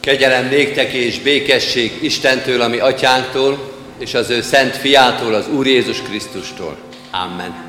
[0.00, 6.02] Kegyelem néktek és békesség Istentől, ami atyánktól, és az ő szent fiától, az Úr Jézus
[6.02, 6.76] Krisztustól.
[7.10, 7.68] Amen.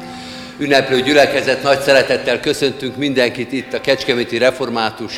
[0.59, 5.13] Ünneplő gyülekezet, nagy szeretettel köszöntünk mindenkit itt a Kecskeméti Református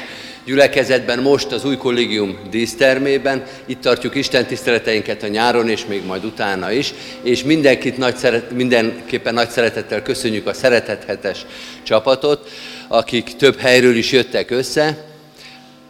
[0.46, 3.44] gyülekezetben, most az új kollégium dísztermében.
[3.66, 6.94] Itt tartjuk Isten tiszteleteinket a nyáron, és még majd utána is.
[7.24, 11.46] És mindenkit nagy szeret, mindenképpen nagy szeretettel köszönjük a Szeretethetes
[11.84, 12.50] csapatot,
[12.88, 15.12] akik több helyről is jöttek össze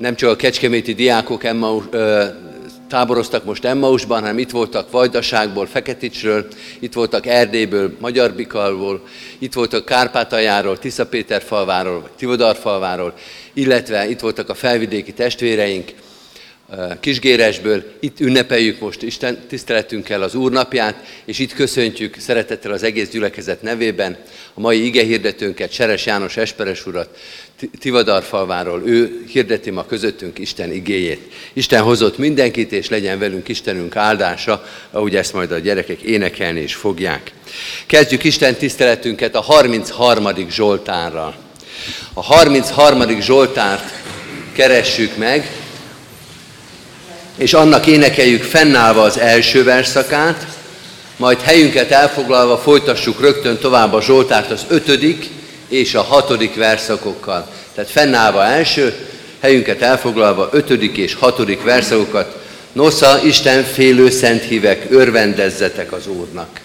[0.03, 2.25] nem csak a kecskeméti diákok Emmaus, ö,
[2.89, 6.47] táboroztak most Emmausban, hanem itt voltak Vajdaságból, Feketicsről,
[6.79, 9.01] itt voltak Erdélyből, Magyarbikalból,
[9.37, 13.13] itt voltak Kárpátaljáról, Tiszapéterfalváról, Tivodarfalváról,
[13.53, 15.91] illetve itt voltak a felvidéki testvéreink,
[16.99, 17.83] Kisgéresből.
[17.99, 20.95] Itt ünnepeljük most Isten tiszteletünkkel az Úr napját,
[21.25, 24.17] és itt köszöntjük szeretettel az egész gyülekezet nevében
[24.53, 27.17] a mai igehirdetőnket, Seres János Esperes urat,
[27.79, 28.81] Tivadarfalváról.
[28.85, 31.31] Ő hirdeti ma közöttünk Isten igéjét.
[31.53, 36.75] Isten hozott mindenkit, és legyen velünk Istenünk áldása, ahogy ezt majd a gyerekek énekelni is
[36.75, 37.31] fogják.
[37.85, 40.49] Kezdjük Isten tiszteletünket a 33.
[40.49, 41.35] Zsoltárral.
[42.13, 43.21] A 33.
[43.21, 44.01] Zsoltárt
[44.53, 45.62] keressük meg,
[47.37, 50.45] és annak énekeljük fennállva az első verszakát,
[51.17, 55.29] majd helyünket elfoglalva folytassuk rögtön tovább a Zsoltárt az ötödik
[55.67, 57.47] és a hatodik verszakokkal.
[57.75, 58.93] Tehát fennállva első,
[59.39, 62.37] helyünket elfoglalva ötödik és hatodik verszakokat.
[62.71, 66.62] Nosza, Isten félő szent hívek, örvendezzetek az Úrnak.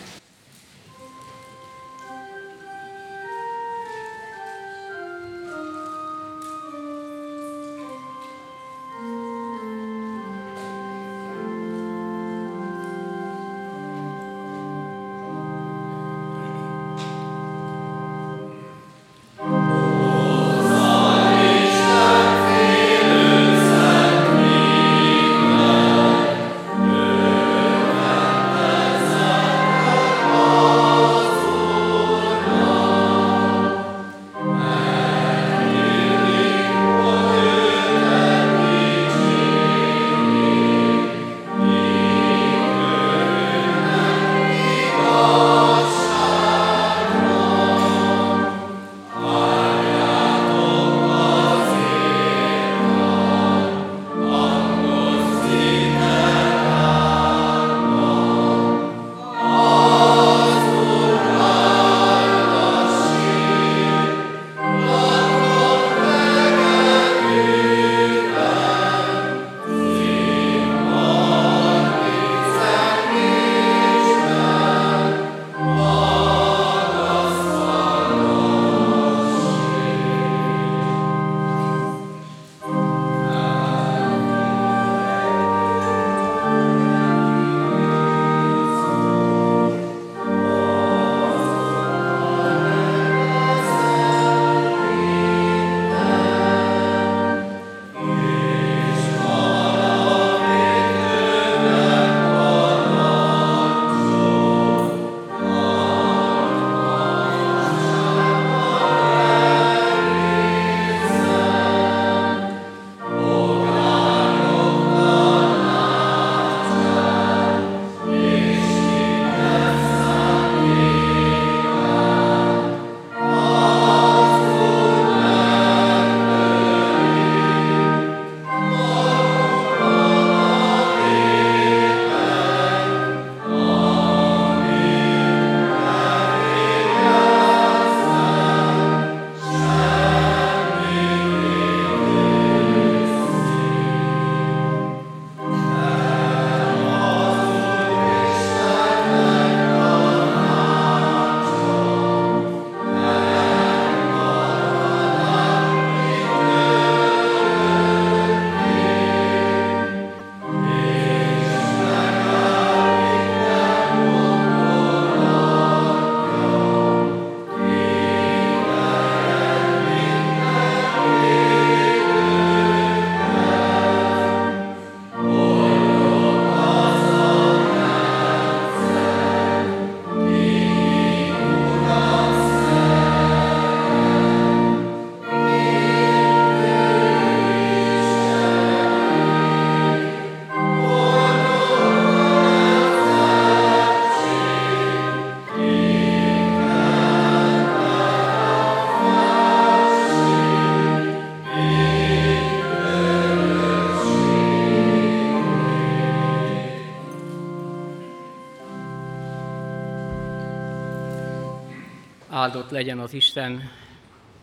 [212.68, 213.70] Áldott legyen az Isten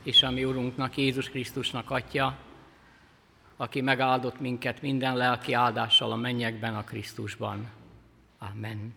[0.03, 2.37] és a mi Urunknak, Jézus Krisztusnak Atya,
[3.57, 7.69] aki megáldott minket minden lelki áldással a mennyekben, a Krisztusban.
[8.37, 8.93] Amen.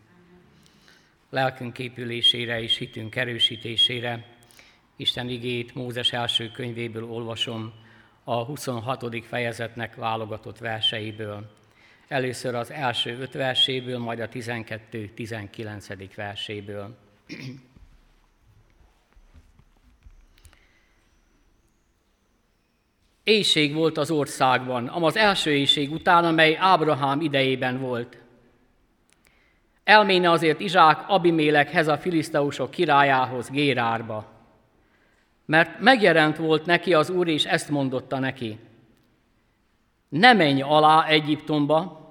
[1.30, 4.26] Lelkünk épülésére és hitünk erősítésére
[4.96, 7.72] Isten igét Mózes első könyvéből olvasom
[8.24, 9.24] a 26.
[9.24, 11.50] fejezetnek válogatott verseiből.
[12.08, 16.10] Először az első öt verséből, majd a 12-19.
[16.14, 16.96] verséből.
[23.28, 28.18] Éjség volt az országban, amaz első éjség után, amely Ábrahám idejében volt.
[29.84, 34.24] Elméne azért Izsák Abimélekhez a filiszteusok királyához, Gérárba.
[35.44, 38.58] Mert megjelent volt neki az Úr, és ezt mondotta neki.
[40.08, 42.10] Ne menj alá Egyiptomba,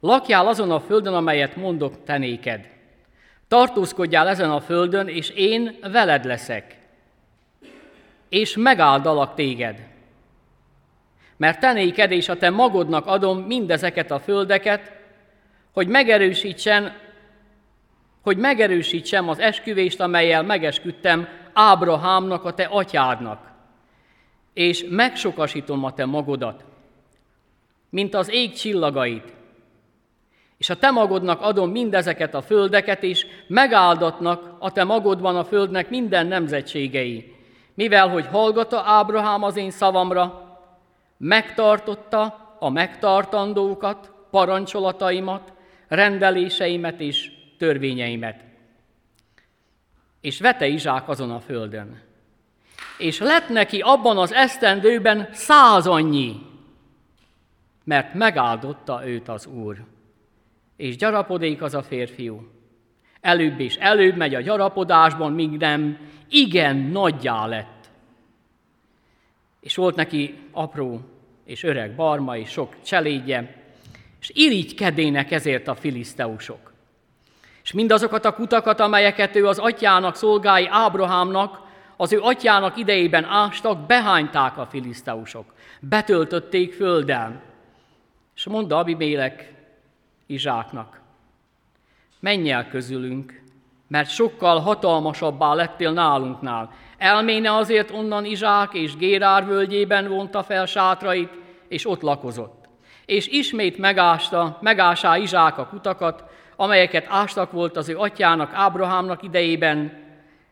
[0.00, 2.68] lakjál azon a földön, amelyet mondok te néked.
[3.48, 6.78] Tartózkodjál ezen a földön, és én veled leszek,
[8.28, 9.94] és megáldalak téged
[11.36, 14.92] mert te néked és a te magodnak adom mindezeket a földeket,
[15.72, 16.96] hogy megerősítsen,
[18.22, 23.50] hogy megerősítsem az esküvést, amelyel megesküdtem Ábrahámnak, a te atyádnak,
[24.52, 26.64] és megsokasítom a te magodat,
[27.90, 29.32] mint az ég csillagait,
[30.58, 35.90] és a te magodnak adom mindezeket a földeket, és megáldatnak a te magodban a földnek
[35.90, 37.34] minden nemzetségei,
[37.74, 40.45] mivel hogy hallgata Ábrahám az én szavamra,
[41.16, 45.52] megtartotta a megtartandókat, parancsolataimat,
[45.88, 48.44] rendeléseimet és törvényeimet.
[50.20, 52.00] És vete Izsák azon a földön.
[52.98, 56.36] És lett neki abban az esztendőben száz annyi,
[57.84, 59.84] mert megáldotta őt az Úr.
[60.76, 62.48] És gyarapodék az a férfiú.
[63.20, 65.98] Előbb és előbb megy a gyarapodásban, míg nem
[66.28, 67.75] igen nagyjá lett
[69.66, 71.00] és volt neki apró
[71.44, 73.62] és öreg barma és sok cselédje,
[74.20, 76.72] és irigykedének ezért a filiszteusok.
[77.62, 81.60] És mindazokat a kutakat, amelyeket ő az atyának szolgái Ábrahámnak,
[81.96, 87.42] az ő atyának idejében ástak, behányták a filiszteusok, betöltötték földdel.
[88.36, 89.52] És mondta Abimélek
[90.26, 91.00] Izsáknak,
[92.20, 93.42] menj el közülünk,
[93.88, 101.32] mert sokkal hatalmasabbá lettél nálunknál, Elméne azért onnan Izsák és Gérár völgyében vonta fel sátrait,
[101.68, 102.64] és ott lakozott.
[103.06, 106.24] És ismét megásta, megásá Izsák a kutakat,
[106.56, 110.04] amelyeket ástak volt az ő atyának, Ábrahámnak idejében,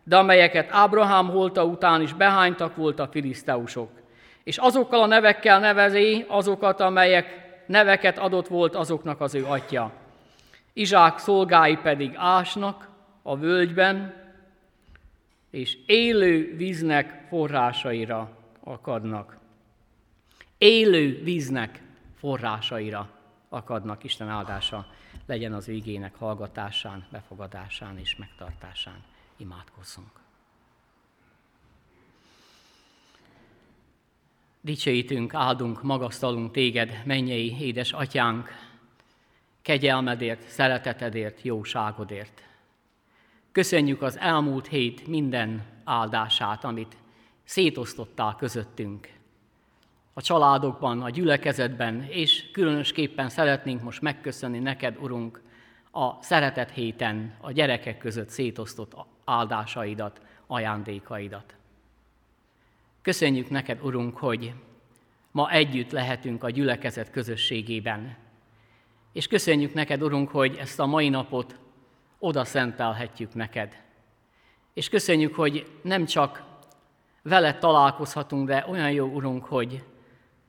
[0.04, 3.90] de amelyeket Ábrahám holta után is behánytak volt a filiszteusok.
[4.44, 9.90] És azokkal a nevekkel nevezi azokat, amelyek neveket adott volt azoknak az ő atya.
[10.72, 12.88] Izsák szolgái pedig ásnak
[13.22, 14.23] a völgyben,
[15.54, 19.38] és élő víznek forrásaira akadnak.
[20.58, 21.82] Élő víznek
[22.18, 23.10] forrásaira
[23.48, 24.04] akadnak.
[24.04, 24.86] Isten áldása
[25.26, 29.02] legyen az igének hallgatásán, befogadásán és megtartásán.
[29.36, 30.10] Imádkozzunk.
[34.60, 38.48] Dicsőítünk, áldunk, magasztalunk téged, mennyei édes atyánk,
[39.62, 42.42] kegyelmedért, szeretetedért, jóságodért.
[43.54, 46.96] Köszönjük az elmúlt hét minden áldását, amit
[47.44, 49.12] szétosztottál közöttünk.
[50.12, 55.42] A családokban, a gyülekezetben, és különösképpen szeretnénk most megköszönni neked, Urunk,
[55.92, 61.54] a szeretet héten a gyerekek között szétosztott áldásaidat, ajándékaidat.
[63.02, 64.52] Köszönjük neked, Urunk, hogy
[65.30, 68.16] ma együtt lehetünk a gyülekezet közösségében.
[69.12, 71.62] És köszönjük neked, Urunk, hogy ezt a mai napot
[72.24, 73.82] oda szentelhetjük neked.
[74.72, 76.42] És köszönjük, hogy nem csak
[77.22, 79.84] vele találkozhatunk, de olyan jó, Urunk, hogy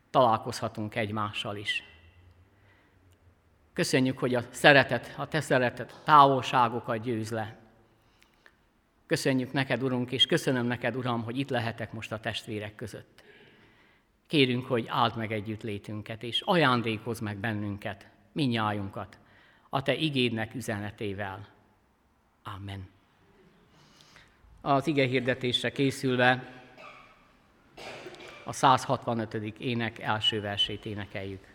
[0.09, 1.83] találkozhatunk egymással is.
[3.73, 7.57] Köszönjük, hogy a szeretet, a te szeretet távolságokat győz le.
[9.05, 13.23] Köszönjük neked, Urunk, és köszönöm neked, Uram, hogy itt lehetek most a testvérek között.
[14.27, 19.19] Kérünk, hogy áld meg együtt létünket, és ajándékozz meg bennünket, minnyájunkat,
[19.69, 21.54] a Te igédnek üzenetével.
[22.53, 22.87] Amen.
[24.61, 26.53] Az ige hirdetésre készülve
[28.43, 29.33] a 165.
[29.57, 31.47] ének első versét énekeljük.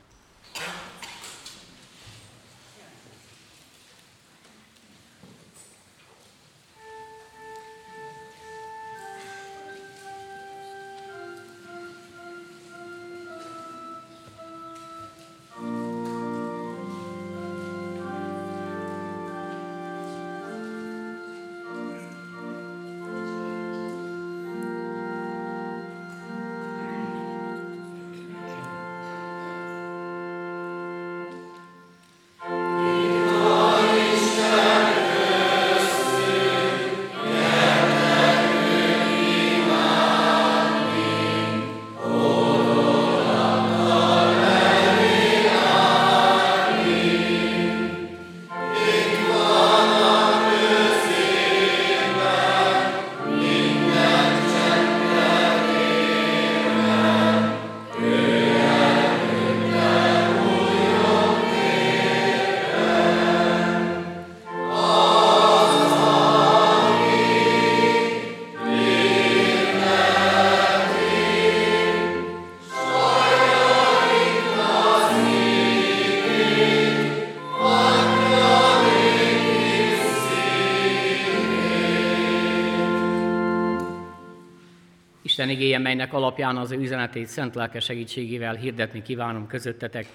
[85.41, 90.07] Isten igéje, melynek alapján az ő üzenetét szent lelke segítségével hirdetni kívánom közöttetek.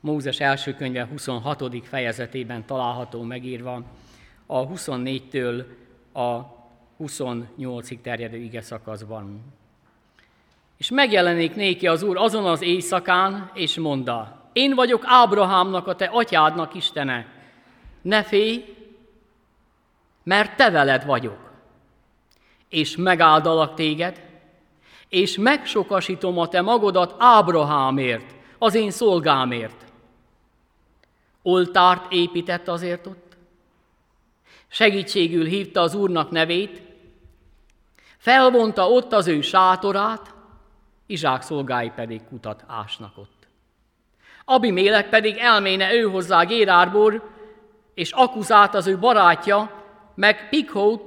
[0.00, 1.86] Mózes első könyve 26.
[1.86, 3.82] fejezetében található megírva,
[4.46, 5.64] a 24-től
[6.12, 6.40] a
[7.00, 9.40] 28-ig terjedő ige szakaszban.
[10.76, 16.04] És megjelenik néki az Úr azon az éjszakán, és mondta, én vagyok Ábrahámnak, a te
[16.04, 17.26] atyádnak Istene.
[18.02, 18.64] Ne félj,
[20.22, 21.52] mert te veled vagyok.
[22.68, 24.26] És megáldalak téged,
[25.08, 29.84] és megsokasítom a te magodat Ábrahámért, az én szolgámért.
[31.42, 33.36] Oltárt épített azért ott,
[34.68, 36.82] segítségül hívta az Úrnak nevét,
[38.16, 40.34] felvonta ott az ő sátorát,
[41.06, 43.46] Izsák szolgái pedig kutat ásnak ott.
[44.44, 47.22] Abimélek pedig elméne ő hozzá Gérárból,
[47.94, 49.70] és Akuzát az ő barátja,
[50.14, 51.02] meg Pikhót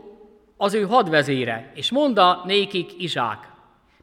[0.57, 3.50] az ő hadvezére, és mondta nékik Izsák,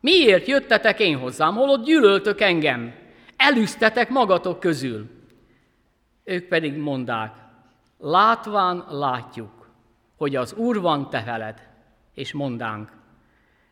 [0.00, 2.94] miért jöttetek én hozzám, holott gyűlöltök engem,
[3.36, 5.06] elűztetek magatok közül.
[6.24, 7.34] Ők pedig mondák,
[7.98, 9.70] látván látjuk,
[10.16, 11.68] hogy az Úr van te veled,
[12.14, 12.90] és mondánk,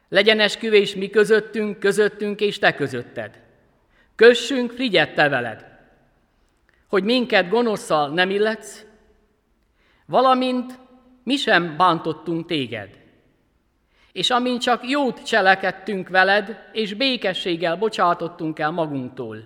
[0.08, 3.40] legyen esküvés mi közöttünk, közöttünk és te közötted.
[4.14, 5.64] Kössünk frigyet te veled,
[6.88, 8.84] hogy minket gonoszszal nem illetsz,
[10.06, 10.78] valamint
[11.22, 13.05] mi sem bántottunk téged.
[14.16, 19.44] És amint csak jót cselekedtünk veled, és békességgel bocsátottunk el magunktól,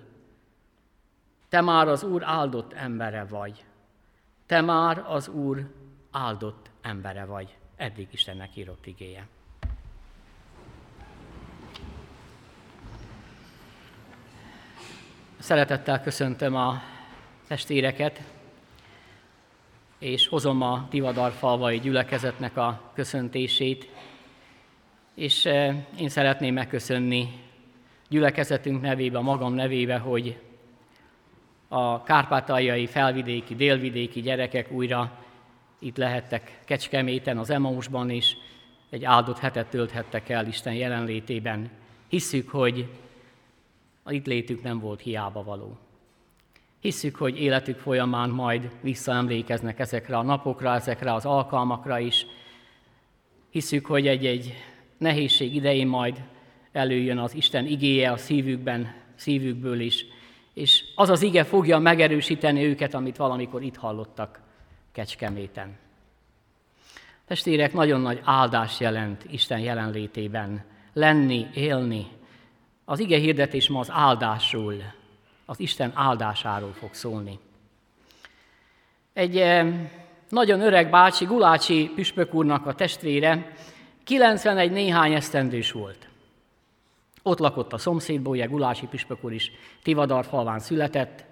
[1.49, 3.65] te már az Úr áldott embere vagy.
[4.47, 5.71] Te már az Úr
[6.11, 7.57] áldott embere vagy.
[7.77, 9.27] Eddig Istennek írott igéje.
[15.39, 16.83] Szeretettel köszöntöm a
[17.49, 18.23] testvéreket,
[19.99, 23.89] és hozom a Tivadar falvai gyülekezetnek a köszöntését,
[25.21, 27.29] és eh, én szeretném megköszönni
[28.09, 30.39] gyülekezetünk nevébe, magam nevébe, hogy
[31.69, 35.19] a kárpátaljai, felvidéki, délvidéki gyerekek újra
[35.79, 38.37] itt lehettek Kecskeméten, az Emausban is,
[38.91, 41.71] egy áldott hetet tölthettek el Isten jelenlétében.
[42.09, 42.89] Hisszük, hogy
[44.03, 45.79] a itt létük nem volt hiába való.
[46.81, 52.27] Hisszük, hogy életük folyamán majd visszaemlékeznek ezekre a napokra, ezekre az alkalmakra is.
[53.50, 54.55] Hisszük, hogy egy-egy
[55.00, 56.23] nehézség idején majd
[56.73, 60.07] előjön az Isten igéje a szívükben, szívükből is,
[60.54, 64.40] és az az ige fogja megerősíteni őket, amit valamikor itt hallottak
[64.92, 65.76] Kecskeméten.
[67.26, 72.07] Testvérek, nagyon nagy áldás jelent Isten jelenlétében lenni, élni.
[72.85, 74.75] Az ige hirdetés ma az áldásról,
[75.47, 77.38] az Isten áldásáról fog szólni.
[79.12, 79.88] Egy eh,
[80.28, 83.52] nagyon öreg bácsi, Gulácsi püspök úrnak a testvére
[84.11, 86.09] 91 néhány esztendős volt.
[87.23, 89.52] Ott lakott a szomszédból, Gulácsi püspök úr is
[89.83, 91.25] Tivadar falván született,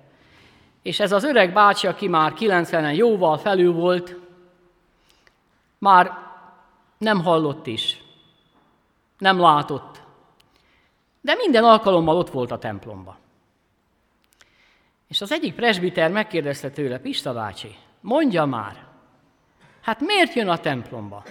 [0.83, 4.17] és ez az öreg bácsi, aki már 90-en jóval felül volt,
[5.79, 6.13] már
[6.99, 8.03] nem hallott is,
[9.19, 10.03] nem látott,
[11.21, 13.19] de minden alkalommal ott volt a templomba.
[15.09, 18.87] És az egyik presbiter megkérdezte tőle, Pista bácsi, mondja már,
[19.81, 21.23] hát miért jön a templomba?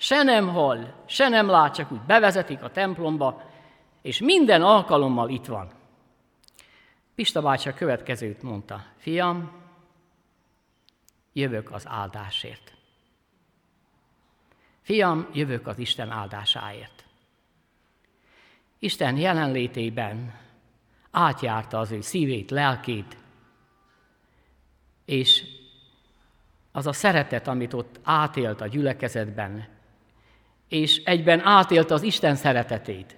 [0.00, 3.42] Se nem hall, se nem lát, csak úgy bevezetik a templomba,
[4.02, 5.70] és minden alkalommal itt van.
[7.14, 9.52] Pista bácsi következőt mondta, fiam,
[11.32, 12.72] jövök az áldásért.
[14.80, 17.04] Fiam, jövök az Isten áldásáért.
[18.78, 20.34] Isten jelenlétében
[21.10, 23.16] átjárta az ő szívét, lelkét,
[25.04, 25.44] és
[26.72, 29.77] az a szeretet, amit ott átélt a gyülekezetben,
[30.68, 33.16] és egyben átélt az Isten szeretetét,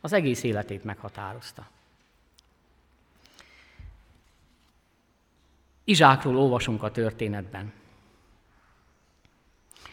[0.00, 1.68] az egész életét meghatározta.
[5.84, 7.72] Izsákról olvasunk a történetben.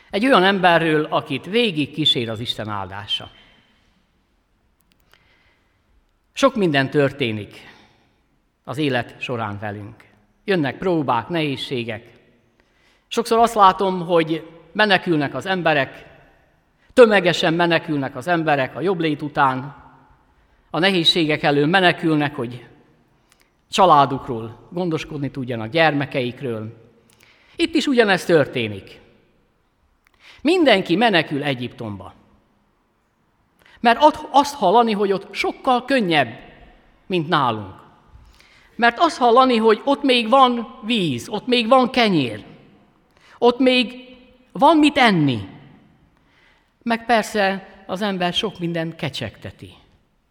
[0.10, 3.32] Egy olyan emberről, akit végig kísér az Isten áldása.
[6.34, 7.58] Sok minden történik
[8.64, 10.04] az élet során velünk.
[10.44, 12.18] Jönnek próbák, nehézségek.
[13.08, 16.09] Sokszor azt látom, hogy menekülnek az emberek,
[16.94, 19.76] tömegesen menekülnek az emberek a jobb lét után,
[20.70, 22.68] a nehézségek elől menekülnek, hogy
[23.70, 26.74] családukról gondoskodni tudjanak, gyermekeikről.
[27.56, 29.00] Itt is ugyanezt történik.
[30.42, 32.14] Mindenki menekül Egyiptomba.
[33.80, 34.00] Mert
[34.32, 36.28] azt hallani, hogy ott sokkal könnyebb,
[37.08, 37.74] mint nálunk.
[38.76, 42.44] Mert azt hallani, hogy ott még van víz, ott még van kenyér,
[43.38, 44.18] ott még
[44.52, 45.48] van mit enni.
[46.84, 49.74] Meg persze az ember sok mindent kecsegteti.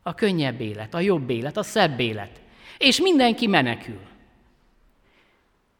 [0.02, 2.40] A könnyebb élet, a jobb élet, a szebb élet.
[2.78, 4.00] És mindenki menekül.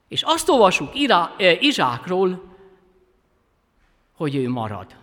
[0.09, 2.57] És azt olvasjuk Ira, eh, Izsákról,
[4.17, 4.97] hogy ő marad.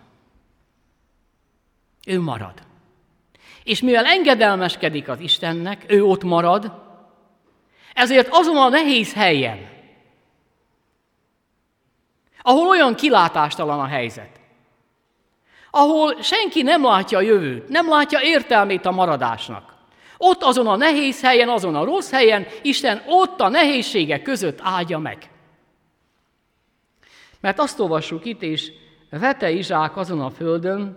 [2.06, 2.62] Ő marad.
[3.64, 6.84] És mivel engedelmeskedik az Istennek, ő ott marad,
[7.94, 9.68] ezért azon a nehéz helyen,
[12.42, 14.35] ahol olyan kilátástalan a helyzet,
[15.76, 19.74] ahol senki nem látja a jövőt, nem látja értelmét a maradásnak.
[20.16, 24.98] Ott azon a nehéz helyen, azon a rossz helyen, Isten ott a nehézségek között áldja
[24.98, 25.30] meg.
[27.40, 28.72] Mert azt olvassuk itt, és
[29.10, 30.96] vete Izsák azon a földön,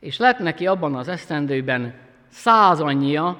[0.00, 3.38] és lett neki abban az esztendőben száz annyia,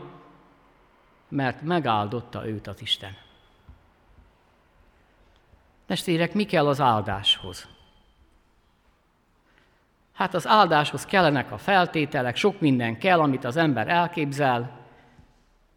[1.28, 3.16] mert megáldotta őt az Isten.
[5.86, 7.75] Testvérek, mi kell az áldáshoz?
[10.16, 14.78] Hát az áldáshoz kellenek a feltételek, sok minden kell, amit az ember elképzel,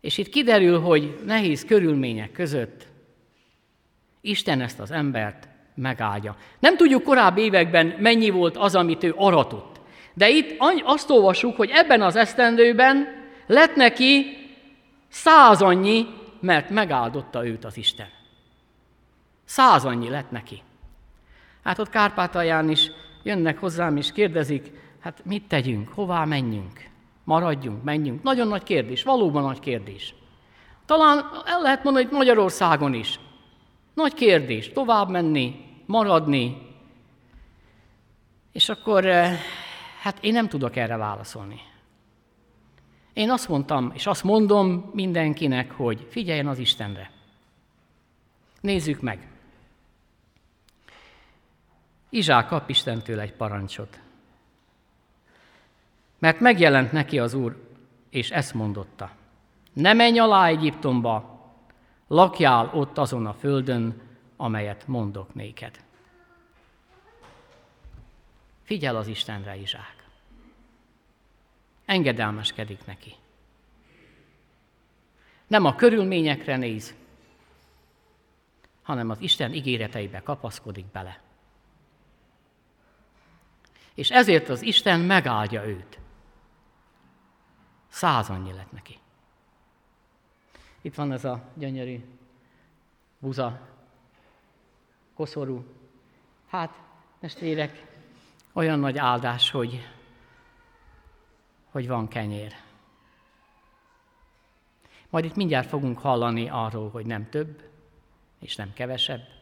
[0.02, 2.88] és itt kiderül, hogy nehéz körülmények között
[4.22, 6.36] Isten ezt az embert megáldja.
[6.60, 9.80] Nem tudjuk korábbi években mennyi volt az, amit ő aratott.
[10.14, 13.08] De itt azt olvassuk, hogy ebben az esztendőben
[13.48, 14.26] lett neki
[15.08, 16.06] száz annyi,
[16.40, 18.08] mert megáldotta őt az Isten.
[19.46, 20.62] Száz annyi lett neki.
[21.64, 22.92] Hát ott Kárpátalján is
[23.30, 26.90] jönnek hozzám és kérdezik, hát mit tegyünk, hová menjünk,
[27.24, 28.24] maradjunk, menjünk.
[28.24, 30.14] Nagyon nagy kérdés, valóban nagy kérdés.
[30.86, 33.20] Talán el lehet mondani, hogy Magyarországon is.
[33.94, 36.58] Nagy kérdés, tovább menni, maradni.
[38.52, 39.40] És akkor, eh,
[40.02, 41.60] hát én nem tudok erre válaszolni.
[43.14, 47.12] Én azt mondtam, és azt mondom mindenkinek, hogy figyeljen az Istenre.
[48.62, 49.28] Nézzük meg.
[52.10, 54.00] Izsák kap Istentől egy parancsot.
[56.20, 57.68] Mert megjelent neki az Úr,
[58.10, 59.12] és ezt mondotta.
[59.74, 61.40] Ne menj alá Egyiptomba,
[62.08, 64.02] lakjál ott azon a földön,
[64.38, 65.84] amelyet mondok néked.
[68.64, 70.08] Figyel az Istenre, Izsák.
[71.86, 73.16] Engedelmeskedik neki.
[75.48, 76.96] Nem a körülményekre néz,
[78.82, 81.22] hanem az Isten ígéreteibe kapaszkodik bele.
[84.00, 86.00] És ezért az Isten megáldja őt.
[87.88, 89.00] Száz annyi lett neki.
[90.82, 92.06] Itt van ez a gyönyörű
[93.18, 93.60] buza,
[95.14, 95.66] koszorú.
[96.48, 96.82] Hát,
[97.20, 97.86] testvérek,
[98.54, 99.88] olyan nagy áldás, hogy,
[101.72, 102.56] hogy van kenyér.
[105.10, 107.70] Majd itt mindjárt fogunk hallani arról, hogy nem több
[108.40, 109.39] és nem kevesebb.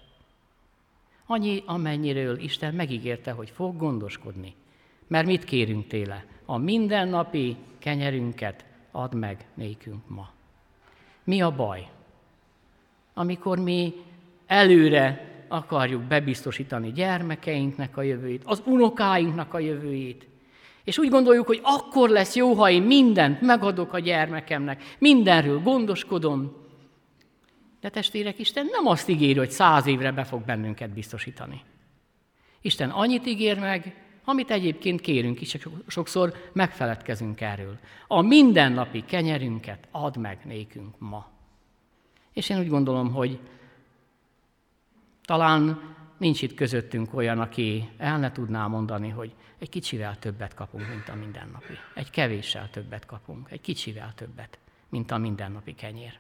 [1.30, 4.56] Annyi, amennyiről Isten megígérte, hogy fog gondoskodni.
[5.08, 6.26] Mert mit kérünk tőle?
[6.46, 10.30] A mindennapi kenyerünket add meg nékünk ma.
[11.24, 11.88] Mi a baj?
[13.14, 13.94] Amikor mi
[14.46, 20.28] előre akarjuk bebiztosítani gyermekeinknek a jövőjét, az unokáinknak a jövőjét,
[20.84, 26.56] és úgy gondoljuk, hogy akkor lesz jó, ha én mindent megadok a gyermekemnek, mindenről gondoskodom.
[27.80, 31.62] De testvérek, Isten nem azt ígéri, hogy száz évre be fog bennünket biztosítani.
[32.62, 37.78] Isten annyit ígér meg, amit egyébként kérünk is, sokszor megfeledkezünk erről.
[38.08, 41.30] A mindennapi kenyerünket add meg nékünk ma.
[42.34, 43.40] És én úgy gondolom, hogy
[45.26, 50.90] talán nincs itt közöttünk olyan, aki el ne tudná mondani, hogy egy kicsivel többet kapunk,
[50.90, 51.74] mint a mindennapi.
[51.94, 54.60] Egy kevéssel többet kapunk, egy kicsivel többet,
[54.90, 56.20] mint a mindennapi kenyér.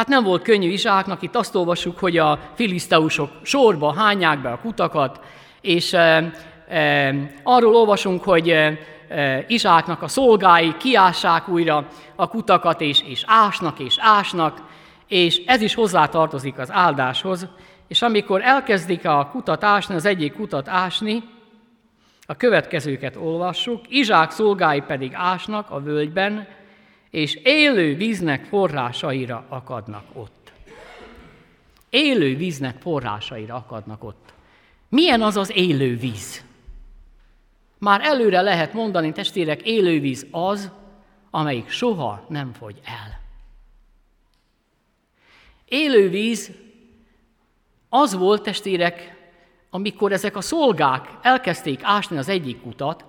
[0.00, 4.58] Hát nem volt könnyű Izsáknak, itt azt olvassuk, hogy a filiszteusok sorba hányák be a
[4.58, 5.20] kutakat,
[5.60, 6.32] és e,
[6.68, 11.86] e, arról olvasunk, hogy e, Izsáknak a szolgái kiássák újra
[12.16, 14.62] a kutakat, és, és ásnak, és ásnak,
[15.08, 17.46] és ez is hozzá tartozik az áldáshoz,
[17.88, 21.22] és amikor elkezdik a kutat ásni, az egyik kutat ásni,
[22.26, 26.46] a következőket olvassuk, Izsák szolgái pedig ásnak a völgyben,
[27.10, 30.52] és élő víznek forrásaira akadnak ott.
[31.90, 34.32] Élő víznek forrásaira akadnak ott.
[34.88, 36.44] Milyen az az élő víz?
[37.78, 40.70] Már előre lehet mondani, testvérek, élővíz az,
[41.30, 43.20] amelyik soha nem fogy el.
[45.64, 46.50] Élővíz
[47.88, 49.18] az volt, testvérek,
[49.70, 53.04] amikor ezek a szolgák elkezdték ásni az egyik utat,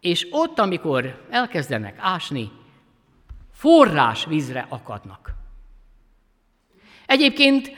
[0.00, 2.50] és ott, amikor elkezdenek ásni,
[3.52, 5.34] forrás vízre akadnak.
[7.06, 7.72] Egyébként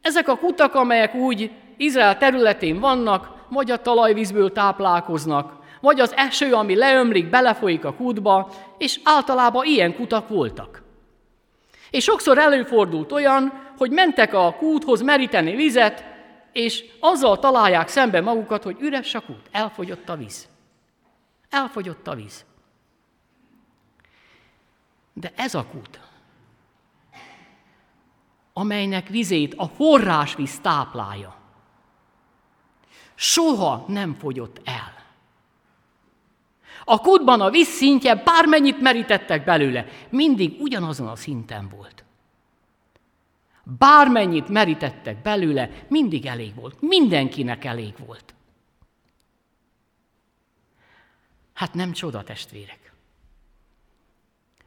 [0.00, 6.52] ezek a kutak, amelyek úgy Izrael területén vannak, vagy a talajvízből táplálkoznak, vagy az eső,
[6.52, 10.82] ami leömlik, belefolyik a kútba, és általában ilyen kutak voltak.
[11.90, 16.04] És sokszor előfordult olyan, hogy mentek a kúthoz meríteni vizet,
[16.52, 20.48] és azzal találják szembe magukat, hogy üres a kút, elfogyott a víz.
[21.56, 22.44] Elfogyott a víz.
[25.12, 26.00] De ez a kút,
[28.52, 31.36] amelynek vizét a forrásvíz táplálja,
[33.14, 34.94] soha nem fogyott el.
[36.84, 42.04] A kútban a víz szintje, bármennyit merítettek belőle, mindig ugyanazon a szinten volt.
[43.62, 46.80] Bármennyit merítettek belőle, mindig elég volt.
[46.80, 48.35] Mindenkinek elég volt.
[51.56, 52.92] Hát nem csoda, testvérek.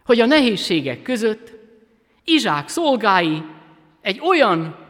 [0.06, 1.54] Hogy a nehézségek között
[2.24, 3.44] Izsák szolgái
[4.02, 4.88] egy olyan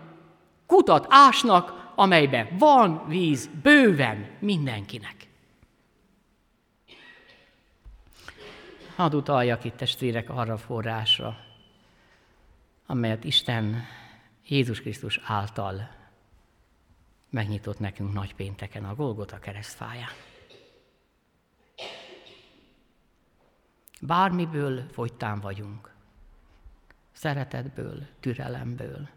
[0.66, 5.16] kutat ásnak, amelyben van víz bőven mindenkinek.
[8.96, 11.38] Hadd utaljak itt testvérek arra forrásra,
[12.86, 13.86] amelyet Isten
[14.48, 15.90] Jézus Krisztus által
[17.30, 20.29] megnyitott nekünk nagy pénteken a Golgota keresztfáján.
[24.02, 25.94] Bármiből fogytán vagyunk,
[27.12, 29.08] szeretetből, türelemből,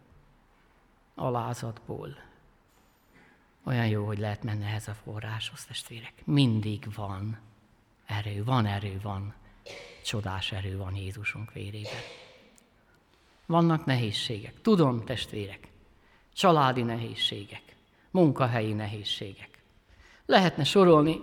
[1.14, 2.16] alázatból.
[3.64, 6.12] Olyan jó, hogy lehet menni ehhez a forráshoz, testvérek.
[6.24, 7.38] Mindig van
[8.06, 9.34] erő, van erő, van.
[10.04, 12.00] Csodás erő van Jézusunk vérében.
[13.46, 14.60] Vannak nehézségek.
[14.60, 15.68] Tudom, testvérek,
[16.32, 17.76] családi nehézségek,
[18.10, 19.62] munkahelyi nehézségek.
[20.26, 21.20] Lehetne sorolni,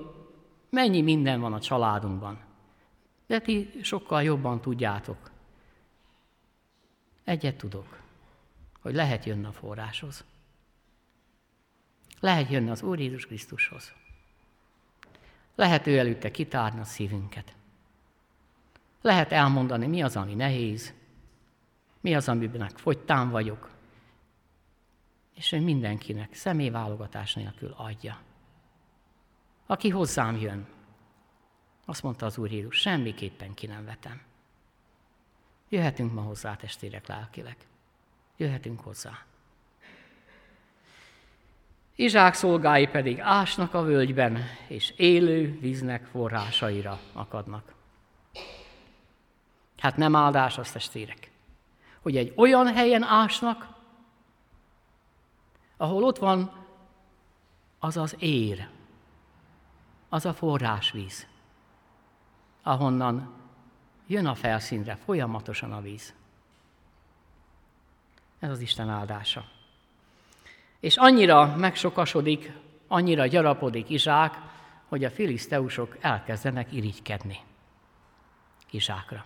[0.69, 2.48] mennyi minden van a családunkban.
[3.29, 5.31] De ti sokkal jobban tudjátok.
[7.23, 8.01] Egyet tudok,
[8.79, 10.23] hogy lehet jönni a forráshoz.
[12.19, 13.93] Lehet jönni az Úr Jézus Krisztushoz.
[15.55, 17.55] Lehet ő előtte kitárni a szívünket.
[19.01, 20.93] Lehet elmondani, mi az, ami nehéz,
[22.01, 23.69] mi az, amiben fogytán vagyok,
[25.33, 28.21] és ő mindenkinek személyválogatás nélkül adja.
[29.65, 30.67] Aki hozzám jön,
[31.89, 34.21] azt mondta az Úr Jézus, semmiképpen ki nem vetem.
[35.69, 37.57] Jöhetünk ma hozzá, testvérek, lelkileg.
[38.37, 39.23] Jöhetünk hozzá.
[41.95, 47.73] Izsák szolgái pedig ásnak a völgyben, és élő víznek forrásaira akadnak.
[49.77, 51.31] Hát nem áldás azt testvérek,
[52.01, 53.67] hogy egy olyan helyen ásnak,
[55.77, 56.65] ahol ott van
[57.79, 58.67] az az ér,
[60.09, 61.28] az a forrásvíz,
[62.69, 63.33] ahonnan
[64.07, 66.13] jön a felszínre folyamatosan a víz.
[68.39, 69.45] Ez az Isten áldása.
[70.79, 72.51] És annyira megsokasodik,
[72.87, 74.37] annyira gyarapodik Izsák,
[74.87, 77.39] hogy a filiszteusok elkezdenek irigykedni
[78.69, 79.25] Izsákra.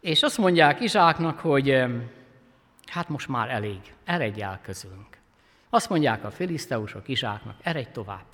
[0.00, 1.84] És azt mondják Izsáknak, hogy
[2.86, 5.18] hát most már elég, eredj el közülünk.
[5.68, 8.24] Azt mondják a filiszteusok Izsáknak, eredj tovább.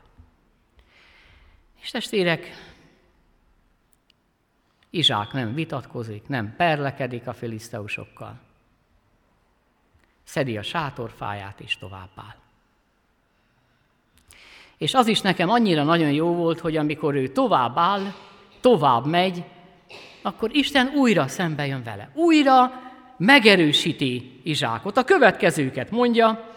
[1.81, 2.70] És testvérek,
[4.91, 8.39] Izsák nem vitatkozik, nem perlekedik a filiszteusokkal.
[10.23, 12.37] Szedi a sátorfáját és tovább áll.
[14.77, 18.13] És az is nekem annyira nagyon jó volt, hogy amikor ő tovább áll,
[18.61, 19.45] tovább megy,
[20.23, 22.11] akkor Isten újra szembe jön vele.
[22.15, 22.73] Újra
[23.17, 24.97] megerősíti Izsákot.
[24.97, 26.49] A következőket mondja,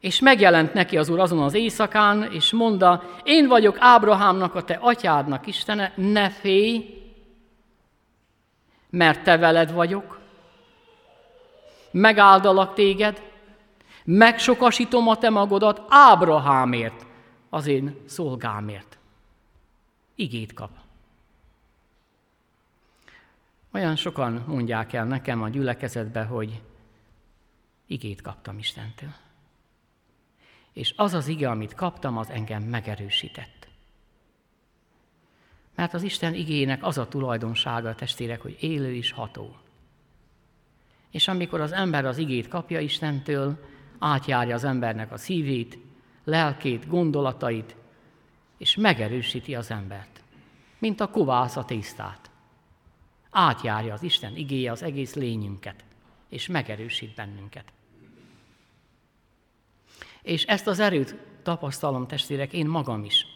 [0.00, 4.78] és megjelent neki az Úr azon az éjszakán, és mondta, én vagyok Ábrahámnak, a te
[4.80, 6.97] atyádnak Istene, ne félj,
[8.90, 10.20] mert te veled vagyok,
[11.90, 13.22] megáldalak téged,
[14.04, 17.06] megsokasítom a te magodat Ábrahámért,
[17.48, 18.98] az én szolgámért.
[20.14, 20.70] Igét kap.
[23.72, 26.62] Olyan sokan mondják el nekem a gyülekezetbe, hogy
[27.86, 29.12] igét kaptam Istentől.
[30.72, 33.57] És az az ige, amit kaptam, az engem megerősített.
[35.78, 39.56] Mert az Isten igének az a tulajdonsága, testvérek, hogy élő és ható.
[41.10, 43.64] És amikor az ember az igét kapja Istentől,
[43.98, 45.78] átjárja az embernek a szívét,
[46.24, 47.76] lelkét, gondolatait,
[48.56, 50.22] és megerősíti az embert,
[50.78, 52.30] mint a kovász a tésztát
[53.30, 55.84] átjárja az Isten igéje az egész lényünket,
[56.28, 57.72] és megerősít bennünket.
[60.22, 63.26] És ezt az erőt tapasztalom, testvérek, én magam is.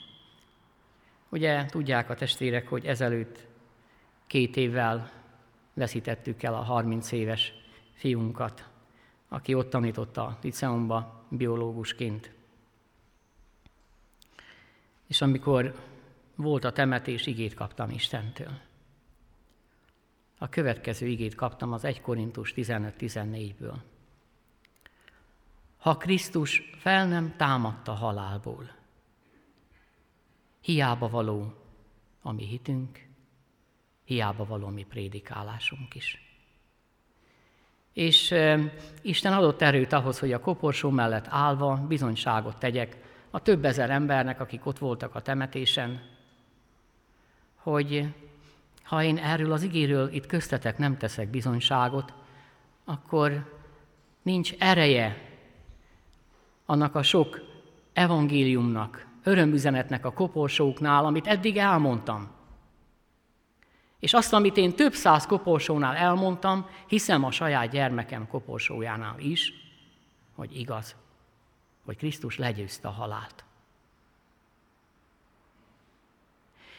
[1.33, 3.47] Ugye tudják a testvérek, hogy ezelőtt
[4.27, 5.11] két évvel
[5.75, 7.53] veszítettük el a 30 éves
[7.95, 8.69] fiunkat,
[9.29, 12.33] aki ott tanított a liceumba biológusként.
[15.07, 15.75] És amikor
[16.35, 18.59] volt a temetés, igét kaptam Istentől.
[20.39, 23.77] A következő igét kaptam az 1 Korintus 15-14-ből.
[25.79, 28.81] Ha Krisztus fel nem támadta halálból,
[30.63, 31.55] hiába való
[32.23, 33.07] a mi hitünk,
[34.05, 36.33] hiába való mi prédikálásunk is.
[37.93, 38.35] És
[39.03, 42.97] Isten adott erőt ahhoz, hogy a koporsó mellett állva bizonyságot tegyek
[43.31, 46.01] a több ezer embernek, akik ott voltak a temetésen,
[47.55, 48.15] hogy
[48.83, 52.13] ha én erről az igéről itt köztetek nem teszek bizonyságot,
[52.85, 53.59] akkor
[54.23, 55.31] nincs ereje
[56.67, 57.41] annak a sok
[57.93, 62.31] evangéliumnak, örömüzenetnek a koporsóknál, amit eddig elmondtam.
[63.99, 69.53] És azt, amit én több száz koporsónál elmondtam, hiszem a saját gyermekem koporsójánál is,
[70.35, 70.97] hogy igaz,
[71.85, 73.45] hogy Krisztus legyőzte a halált.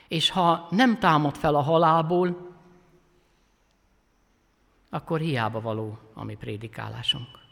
[0.07, 2.51] És ha nem támad fel a halálból,
[4.89, 7.42] akkor hiába való a mi prédikálásunk.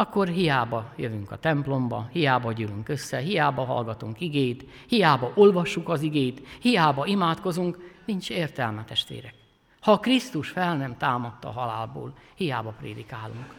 [0.00, 6.46] Akkor hiába jövünk a templomba, hiába gyűlünk össze, hiába hallgatunk igét, hiába olvassuk az igét,
[6.60, 9.34] hiába imádkozunk, nincs értelme, testvérek.
[9.80, 13.54] Ha Krisztus fel nem támadta a halálból, hiába prédikálunk.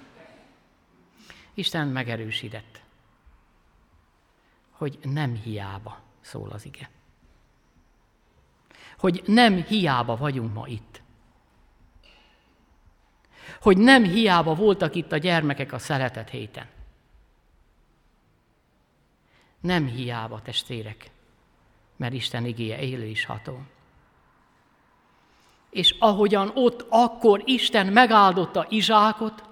[1.54, 2.82] Isten megerősített,
[4.72, 6.90] hogy nem hiába szól az ige.
[8.98, 10.91] Hogy nem hiába vagyunk ma itt.
[13.62, 16.66] Hogy nem hiába voltak itt a gyermekek a szeretet héten.
[19.60, 21.12] Nem hiába, testvérek,
[21.96, 23.62] mert Isten igéje élő is ható.
[25.70, 29.44] És ahogyan ott akkor Isten megáldotta Izsákot,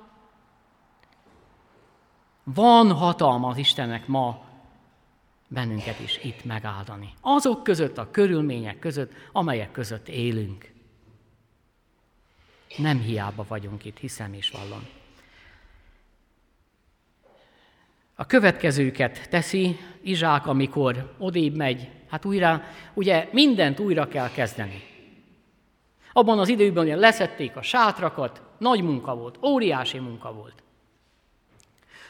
[2.43, 4.41] van hatalma az Istennek ma
[5.47, 7.13] bennünket is itt megáldani.
[7.21, 10.71] Azok között, a körülmények között, amelyek között élünk.
[12.77, 14.88] Nem hiába vagyunk itt, hiszem és vallom.
[18.15, 24.84] A következőket teszi Izsák, amikor odébb megy, hát újra, ugye mindent újra kell kezdeni.
[26.13, 30.63] Abban az időben ugye leszették a sátrakat, nagy munka volt, óriási munka volt.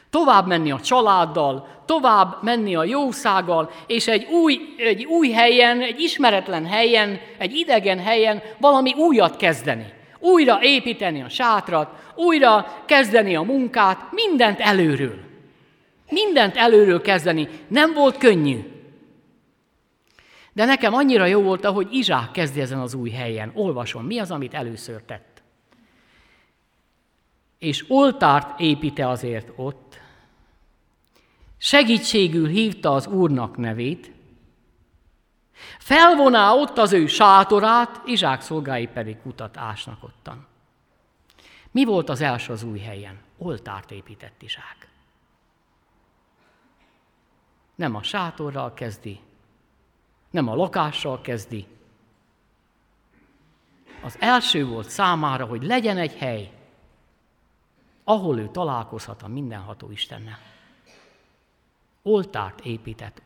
[0.10, 6.00] Tovább menni a családdal, tovább menni a jószággal, és egy új, egy új helyen, egy
[6.00, 9.98] ismeretlen helyen, egy idegen helyen valami újat kezdeni.
[10.19, 15.19] Újra építeni a sátrat, újra kezdeni a munkát, mindent előről.
[16.10, 17.47] Mindent előről kezdeni.
[17.67, 18.60] Nem volt könnyű.
[20.53, 23.51] De nekem annyira jó volt, ahogy Izsák kezdi ezen az új helyen.
[23.55, 25.41] Olvasom, mi az, amit először tett.
[27.60, 29.99] És oltárt építe azért ott,
[31.58, 34.12] segítségül hívta az Úrnak nevét,
[35.80, 40.48] felvoná ott az ő sátorát, Izsák szolgái pedig kutat ásnak ottan.
[41.72, 43.19] Mi volt az első az új helyen?
[43.38, 44.88] Oltárt épített Izsák.
[47.76, 49.19] Nem a sátorral kezdi,
[50.30, 51.67] nem a lakással kezdi.
[54.02, 56.52] Az első volt számára, hogy legyen egy hely,
[58.04, 60.39] ahol ő találkozhat a mindenható Istennel
[62.02, 63.22] oltárt épített.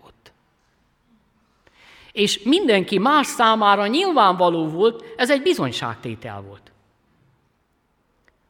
[2.13, 6.71] És mindenki más számára nyilvánvaló volt, ez egy bizonyságtétel volt,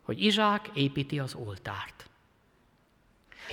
[0.03, 2.09] hogy Izsák építi az oltárt.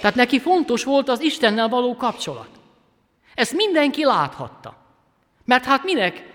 [0.00, 2.48] Tehát neki fontos volt az Istennel való kapcsolat.
[3.34, 4.76] Ezt mindenki láthatta.
[5.44, 6.32] Mert hát minek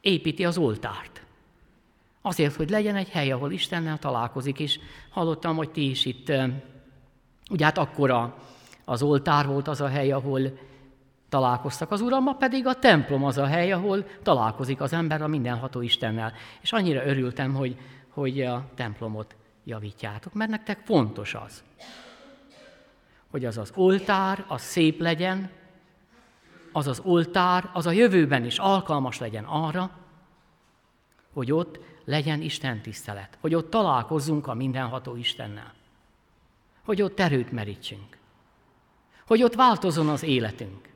[0.00, 1.22] építi az oltárt?
[2.22, 4.78] Azért, hogy legyen egy hely, ahol Istennel találkozik, és
[5.10, 6.32] hallottam, hogy ti is itt,
[7.50, 8.36] ugye hát akkora
[8.84, 10.58] az oltár volt az a hely, ahol
[11.28, 15.26] találkoztak az Uram, ma pedig a templom az a hely, ahol találkozik az ember a
[15.26, 16.32] mindenható Istennel.
[16.60, 17.76] És annyira örültem, hogy,
[18.08, 21.62] hogy a templomot javítjátok, mert nektek fontos az,
[23.30, 25.50] hogy az az oltár, az szép legyen,
[26.72, 29.90] az az oltár, az a jövőben is alkalmas legyen arra,
[31.32, 35.72] hogy ott legyen Isten tisztelet, hogy ott találkozzunk a mindenható Istennel,
[36.84, 38.16] hogy ott erőt merítsünk
[39.26, 40.88] hogy ott változon az életünk,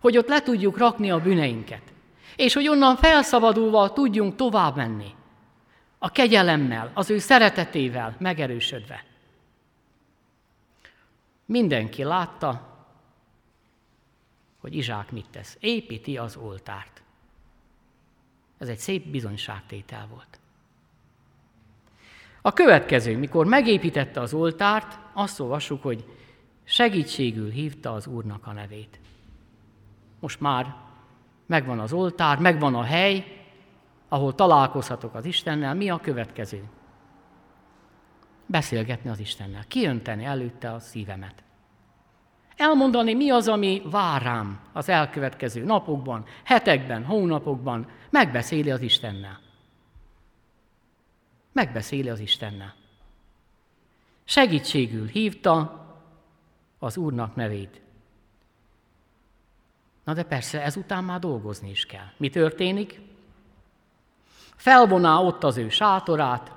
[0.00, 1.82] hogy ott le tudjuk rakni a bűneinket,
[2.36, 5.14] és hogy onnan felszabadulva tudjunk tovább menni,
[5.98, 9.04] a kegyelemmel, az ő szeretetével megerősödve.
[11.44, 12.76] Mindenki látta,
[14.60, 15.56] hogy Izsák mit tesz.
[15.60, 17.02] Építi az oltárt.
[18.58, 20.38] Ez egy szép bizonyságtétel volt.
[22.42, 26.04] A következő, mikor megépítette az oltárt, azt olvassuk, hogy
[26.64, 29.00] segítségül hívta az Úrnak a nevét.
[30.20, 30.74] Most már
[31.46, 33.24] megvan az oltár, megvan a hely,
[34.08, 35.74] ahol találkozhatok az Istennel.
[35.74, 36.64] Mi a következő?
[38.46, 41.42] Beszélgetni az Istennel, kiönteni előtte a szívemet.
[42.56, 49.40] Elmondani, mi az, ami vár rám az elkövetkező napokban, hetekben, hónapokban, megbeszéli az Istennel.
[51.52, 52.74] Megbeszéli az Istennel.
[54.24, 55.86] Segítségül hívta
[56.78, 57.80] az Úrnak nevét.
[60.08, 62.06] Na de persze, ezután már dolgozni is kell.
[62.16, 63.00] Mi történik?
[64.56, 66.52] Felvoná ott az ő sátorát,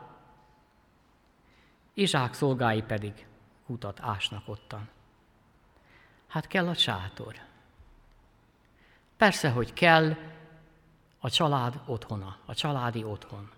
[1.93, 3.27] Izsák szolgái pedig
[3.65, 4.89] kutat ásnak ottan.
[6.27, 7.35] Hát kell a sátor.
[9.17, 10.15] Persze, hogy kell
[11.19, 13.51] a család otthona, a családi otthon.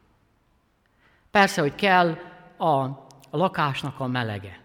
[1.32, 2.18] Persze, hogy kell
[2.58, 2.88] a
[3.32, 4.60] lakásnak a melege.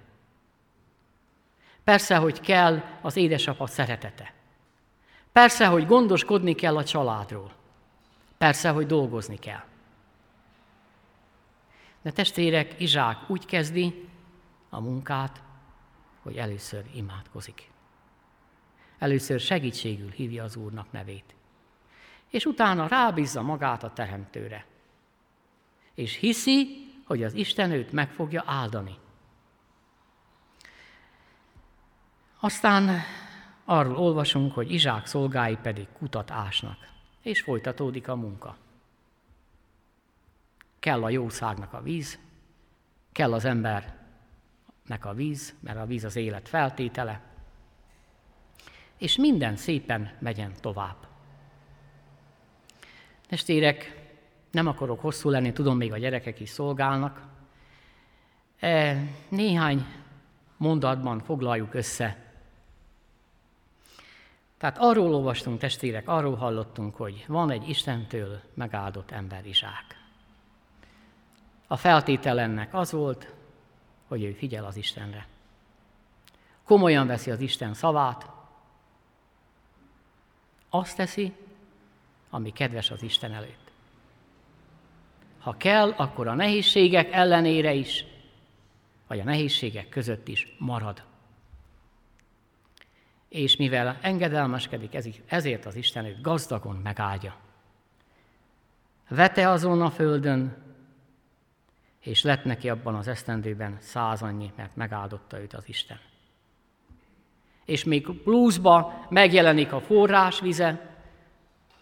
[1.85, 4.37] Persze, hogy kell az édesapa szeretete.
[5.33, 7.53] Persze, hogy gondoskodni kell a családról.
[8.39, 9.65] Persze, hogy dolgozni kell.
[12.03, 14.09] De testvérek, Izsák úgy kezdi
[14.69, 15.43] a munkát,
[16.23, 17.71] hogy először imádkozik.
[18.99, 21.35] Először segítségül hívja az Úrnak nevét.
[22.29, 24.67] És utána rábízza magát a Teremtőre.
[25.95, 28.99] És hiszi, hogy az Isten őt meg fogja áldani.
[32.41, 33.01] Aztán
[33.71, 36.77] arról olvasunk, hogy Izsák szolgái pedig kutat ásnak,
[37.23, 38.57] és folytatódik a munka.
[40.79, 42.19] Kell a jószágnak a víz,
[43.13, 43.95] kell az embernek
[45.05, 47.21] a víz, mert a víz az élet feltétele,
[48.97, 51.07] és minden szépen megyen tovább.
[53.27, 54.07] Testérek,
[54.51, 57.27] nem akarok hosszú lenni, tudom, még a gyerekek is szolgálnak.
[58.59, 59.87] E, néhány
[60.57, 62.28] mondatban foglaljuk össze.
[64.59, 69.99] Tehát arról olvastunk, testvérek, arról hallottunk, hogy van egy Istentől megáldott ember Izsák.
[71.67, 73.33] A feltétel ennek az volt,
[74.09, 75.27] hogy ő figyel az Istenre.
[76.65, 78.31] Komolyan veszi az Isten szavát,
[80.69, 81.33] azt teszi,
[82.31, 83.71] ami kedves az Isten előtt.
[85.39, 88.05] Ha kell, akkor a nehézségek ellenére is,
[89.07, 91.03] vagy a nehézségek között is marad.
[93.29, 97.37] És mivel engedelmeskedik, ezért az Isten őt gazdagon megáldja.
[99.09, 100.57] Vete azon a földön,
[102.01, 105.99] és lett neki abban az esztendőben száz annyi, mert megáldotta őt az Isten.
[107.65, 110.97] És még pluszba megjelenik a forrás vize,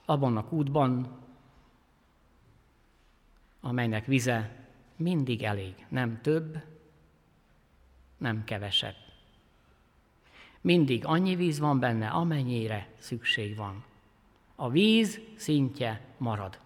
[0.05, 1.19] abban a kútban,
[3.61, 6.59] amelynek vize mindig elég, nem több,
[8.19, 9.06] nem kevesebb.
[10.67, 13.85] Mindig annyi víz van benne, amennyire szükség van.
[14.55, 16.59] A víz szintje marad.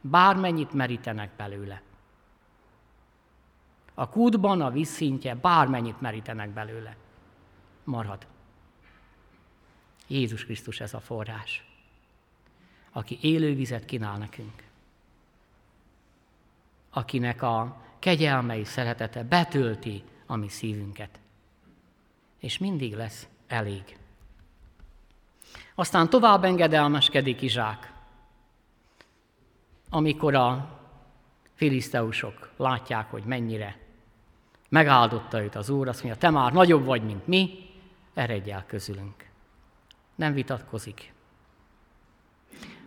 [0.00, 1.82] Bármennyit merítenek belőle.
[3.94, 6.96] A kútban a vízszintje bármennyit merítenek belőle.
[7.84, 8.26] Marad.
[10.06, 11.64] Jézus Krisztus ez a forrás,
[12.92, 14.64] aki élő vizet kínál nekünk.
[16.90, 21.20] Akinek a kegyelmei szeretete betölti a mi szívünket.
[22.38, 23.98] És mindig lesz elég.
[25.74, 27.92] Aztán tovább engedelmeskedik Izsák,
[29.90, 30.78] amikor a
[31.54, 33.86] filiszteusok látják, hogy mennyire
[34.68, 37.70] Megáldotta őt az Úr, azt mondja, te már nagyobb vagy, mint mi,
[38.14, 39.28] eredj el közülünk.
[40.14, 41.12] Nem vitatkozik.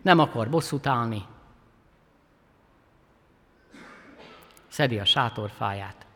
[0.02, 1.24] Nem akar bosszút állni.
[4.68, 6.06] Szedi a sátorfáját,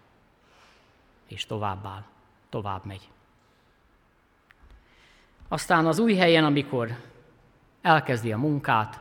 [1.26, 2.04] és tovább áll,
[2.48, 3.08] tovább megy.
[5.48, 6.96] Aztán az új helyen, amikor
[7.82, 9.00] elkezdi a munkát,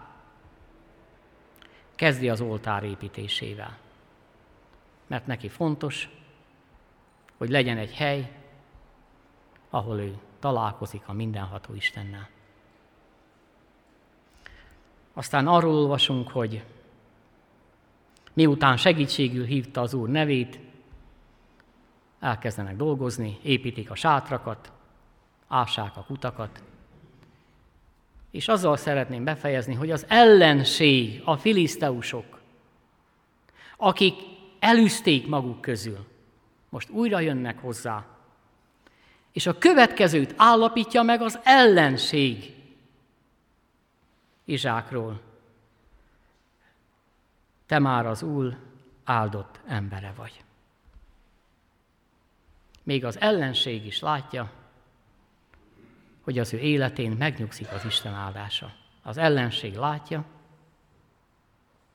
[1.96, 3.78] kezdi az oltár építésével.
[5.08, 6.10] Mert neki fontos,
[7.38, 8.32] hogy legyen egy hely,
[9.70, 12.30] ahol ő találkozik a mindenható Istennel.
[15.14, 16.64] Aztán arról olvasunk, hogy
[18.34, 20.60] miután segítségül hívta az Úr nevét,
[22.20, 24.72] elkezdenek dolgozni, építik a sátrakat,
[25.48, 26.64] ássák a kutakat,
[28.32, 32.42] és azzal szeretném befejezni, hogy az ellenség, a filiszteusok,
[33.78, 34.14] akik
[34.60, 36.06] elűzték maguk közül,
[36.70, 38.06] most újra jönnek hozzá.
[39.32, 42.54] És a következőt állapítja meg az ellenség
[44.46, 45.22] Izsákról.
[47.66, 48.58] Te már az úr
[49.04, 50.44] áldott embere vagy.
[52.84, 54.52] még az ellenség is látja,
[56.26, 58.74] hogy az ő életén megnyugszik az Isten áldása.
[59.04, 60.26] Az ellenség látja,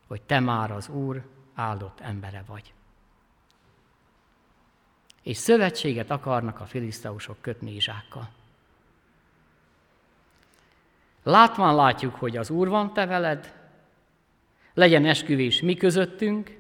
[0.07, 1.23] hogy te már az Úr
[1.55, 2.73] áldott embere vagy.
[5.23, 8.29] És szövetséget akarnak a filiszteusok kötni Izsákkal.
[11.23, 13.55] Látván látjuk, hogy az Úr van te veled,
[14.75, 16.59] legyen esküvés mi közöttünk,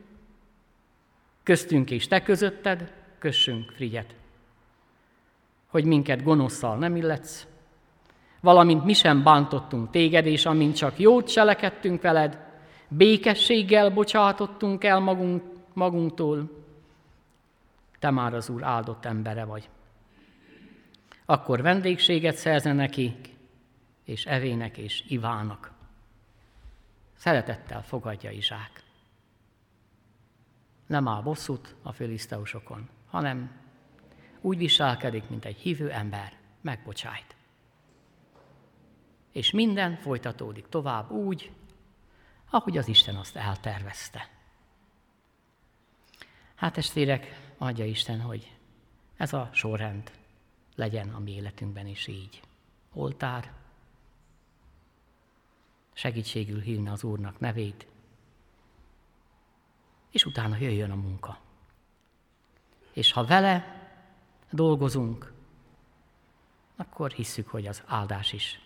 [1.42, 4.14] köztünk és te közötted, kössünk frigyet.
[5.66, 7.48] Hogy minket gonoszszal nem illetsz,
[8.40, 12.38] valamint mi sem bántottunk téged, és amint csak jót cselekedtünk veled,
[12.88, 16.58] békességgel bocsátottunk el magunk, magunktól,
[17.98, 19.68] te már az Úr áldott embere vagy.
[21.24, 23.36] Akkor vendégséget szerze nekik,
[24.04, 25.72] és evének és ivának.
[27.16, 28.82] Szeretettel fogadja Izsák.
[30.86, 33.50] Nem áll bosszút a filiszteusokon, hanem
[34.40, 37.36] úgy viselkedik, mint egy hívő ember, megbocsájt.
[39.32, 41.52] És minden folytatódik tovább úgy,
[42.50, 44.28] ahogy az Isten azt eltervezte.
[46.54, 48.56] Hát testvérek, adja Isten, hogy
[49.16, 50.10] ez a sorrend
[50.74, 52.42] legyen a mi életünkben is így.
[52.92, 53.52] Oltár,
[55.92, 57.86] segítségül hívni az Úrnak nevét,
[60.10, 61.38] és utána jöjjön a munka.
[62.92, 63.88] És ha vele
[64.50, 65.32] dolgozunk,
[66.76, 68.60] akkor hisszük, hogy az áldás is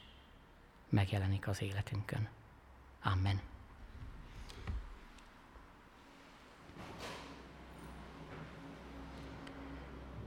[0.95, 2.28] megjelenik az életünkön.
[3.03, 3.40] Amen.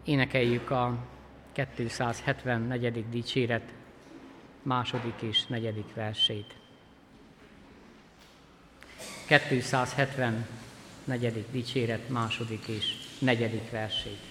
[0.04, 1.06] Énekeljük a
[1.74, 3.10] 274.
[3.10, 3.74] dicséret
[4.62, 6.56] második és negyedik versét.
[9.26, 11.46] 274.
[11.52, 14.27] dicséret második és negyedik versét.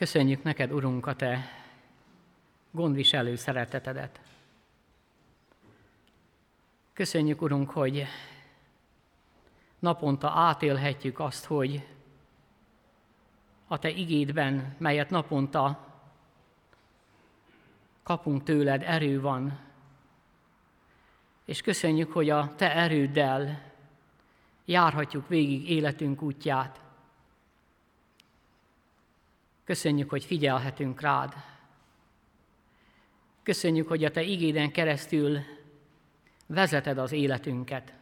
[0.00, 1.48] Köszönjük neked, Urunk, a te
[2.70, 4.20] gondviselő szeretetedet.
[6.92, 8.06] Köszönjük, Urunk, hogy
[9.78, 11.86] naponta átélhetjük azt, hogy
[13.66, 15.86] a Te igédben, melyet naponta
[18.02, 19.58] kapunk tőled, erő van.
[21.44, 23.72] És köszönjük, hogy a Te erőddel
[24.64, 26.80] járhatjuk végig életünk útját.
[29.70, 31.34] Köszönjük, hogy figyelhetünk rád.
[33.42, 35.38] Köszönjük, hogy a Te igéden keresztül
[36.46, 37.92] vezeted az életünket.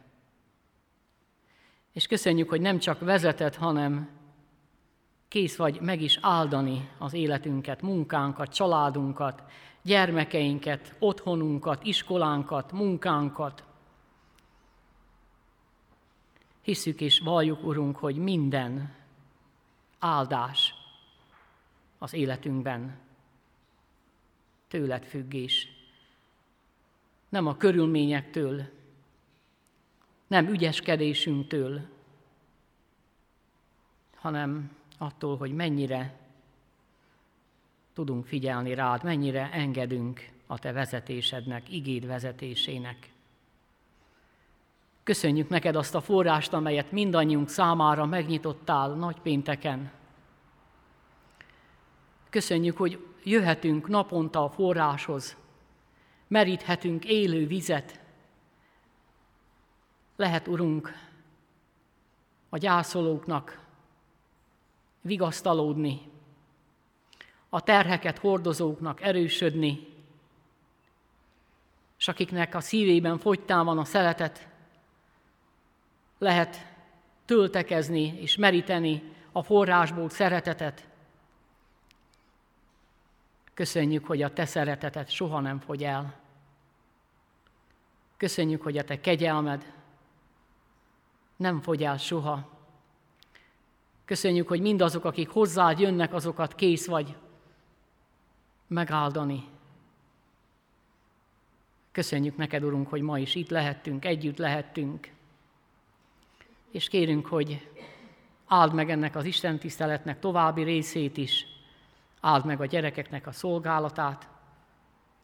[1.91, 4.09] És köszönjük, hogy nem csak vezeted, hanem
[5.27, 9.43] kész vagy meg is áldani az életünket, munkánkat, családunkat,
[9.81, 13.63] gyermekeinket, otthonunkat, iskolánkat, munkánkat.
[16.61, 18.95] Hisszük és valljuk, Urunk, hogy minden
[19.99, 20.78] áldás
[21.99, 22.97] az életünkben
[24.67, 25.67] tőled függés.
[27.29, 28.63] Nem a körülményektől,
[30.27, 31.81] nem ügyeskedésünktől,
[34.15, 36.19] hanem attól, hogy mennyire
[37.93, 43.11] tudunk figyelni rád, mennyire engedünk a te vezetésednek, igéd vezetésének.
[45.03, 49.91] Köszönjük neked azt a forrást, amelyet mindannyiunk számára megnyitottál nagypénteken.
[52.29, 55.37] Köszönjük, hogy jöhetünk naponta a forráshoz,
[56.27, 57.99] meríthetünk élő vizet.
[60.15, 60.91] Lehet, Urunk,
[62.49, 63.65] a gyászolóknak
[65.01, 66.01] vigasztalódni,
[67.49, 69.87] a terheket hordozóknak erősödni,
[71.97, 74.47] és akiknek a szívében fogytán van a szeretet,
[76.17, 76.67] lehet
[77.25, 80.88] töltekezni és meríteni a forrásból szeretetet.
[83.59, 86.19] Köszönjük, hogy a te szeretetet soha nem fogy el.
[88.17, 89.73] Köszönjük, hogy a te kegyelmed
[91.35, 92.49] nem fogy el soha.
[94.05, 97.15] Köszönjük, hogy mindazok, akik hozzád jönnek, azokat kész vagy
[98.67, 99.47] megáldani.
[101.91, 105.11] Köszönjük neked, Urunk, hogy ma is itt lehettünk, együtt lehettünk.
[106.71, 107.69] És kérünk, hogy
[108.47, 111.57] áld meg ennek az Isten tiszteletnek további részét is,
[112.19, 114.27] áld meg a gyerekeknek a szolgálatát,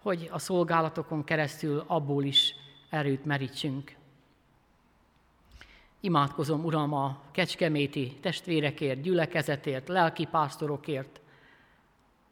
[0.01, 2.53] hogy a szolgálatokon keresztül abból is
[2.89, 3.95] erőt merítsünk.
[5.99, 11.21] Imádkozom, Uram, a kecskeméti testvérekért, gyülekezetért, lelkipásztorokért,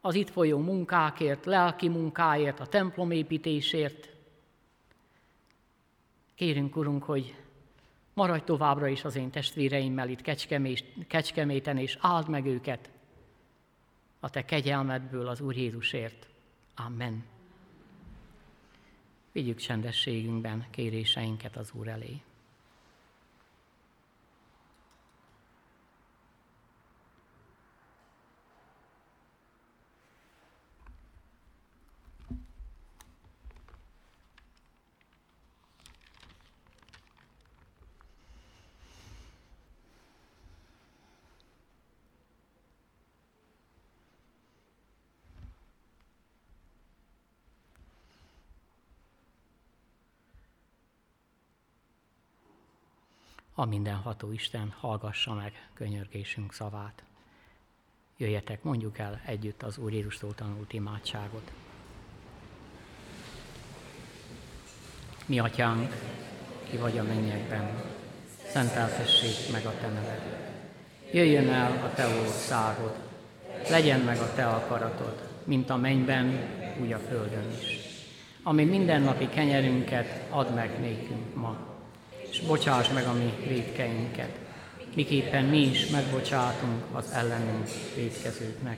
[0.00, 4.08] az itt folyó munkákért, lelki munkáért, a templomépítésért.
[6.34, 7.34] Kérünk, Urunk, hogy
[8.14, 10.46] maradj továbbra is az én testvéreimmel itt
[11.06, 12.90] Kecskeméten, és áld meg őket
[14.24, 16.28] a Te kegyelmedből az Úr Jézusért.
[16.74, 17.24] Amen.
[19.32, 22.20] Vigyük csendességünkben kéréseinket az Úr elé.
[53.54, 57.02] A mindenható Isten hallgassa meg könyörgésünk szavát.
[58.16, 61.52] Jöjjetek, mondjuk el együtt az Úr Jézustól tanult imádságot.
[65.26, 65.94] Mi atyánk,
[66.70, 67.82] ki vagy a mennyekben,
[68.46, 70.52] szenteltessék meg a te neved.
[71.12, 72.94] Jöjjön el a te országod,
[73.70, 76.48] legyen meg a te akaratod, mint a mennyben,
[76.80, 77.78] úgy a földön is.
[78.42, 81.73] Ami mindennapi kenyerünket add meg nékünk ma,
[82.34, 84.38] és bocsáss meg a mi védkeinket,
[84.94, 88.76] miképpen mi is megbocsátunk az ellenünk védkezőknek,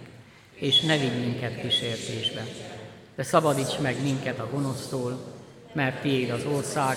[0.54, 2.44] és ne vigy minket kísértésbe,
[3.14, 5.34] de szabadíts meg minket a gonosztól,
[5.72, 6.96] mert tiéd az ország,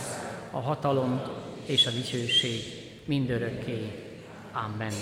[0.51, 1.21] a hatalom
[1.65, 2.61] és a dicsőség
[3.05, 4.05] mindörökké.
[4.51, 4.93] Amen.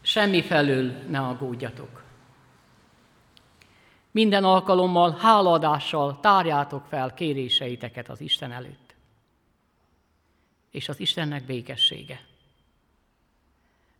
[0.00, 1.97] Semmi felől ne aggódjatok.
[4.18, 8.94] Minden alkalommal hálaadással tárjátok fel kéréseiteket az Isten előtt.
[10.70, 12.20] És az Istennek békessége,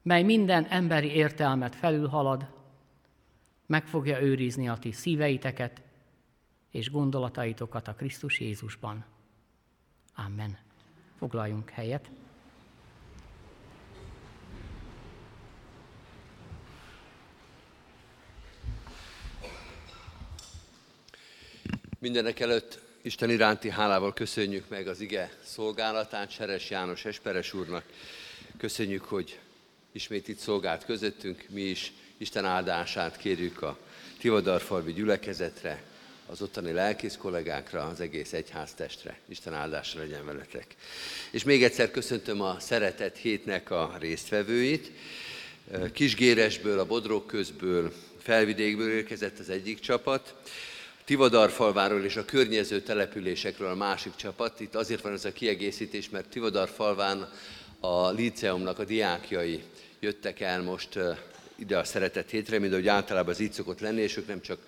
[0.03, 2.47] mely minden emberi értelmet felülhalad,
[3.67, 5.83] meg fogja őrizni a ti szíveiteket
[6.71, 9.05] és gondolataitokat a Krisztus Jézusban.
[10.15, 10.59] Amen.
[11.19, 12.11] Foglaljunk helyet.
[22.01, 27.85] Mindenek előtt Isten iránti hálával köszönjük meg az ige szolgálatát Seres János Esperes úrnak.
[28.59, 29.39] Köszönjük, hogy
[29.93, 31.45] ismét itt szolgált közöttünk.
[31.49, 33.79] Mi is Isten áldását kérjük a
[34.19, 35.83] Tivadarfalvi gyülekezetre,
[36.27, 39.19] az ottani lelkész kollégákra, az egész egyháztestre.
[39.29, 40.67] Isten áldásra legyen veletek.
[41.31, 44.91] És még egyszer köszöntöm a Szeretet hétnek a résztvevőit.
[45.93, 47.93] Kisgéresből, a Bodrog közből,
[48.23, 50.35] Felvidékből érkezett az egyik csapat.
[51.09, 54.61] Tivadarfalváról és a környező településekről a másik csapat.
[54.61, 57.29] Itt azért van ez a kiegészítés, mert Tivadarfalván
[57.81, 59.63] a líceumnak a diákjai
[60.01, 60.99] jöttek el most
[61.57, 64.59] ide a szeretett hétre, mint ahogy általában az így szokott lenni, és ők nem csak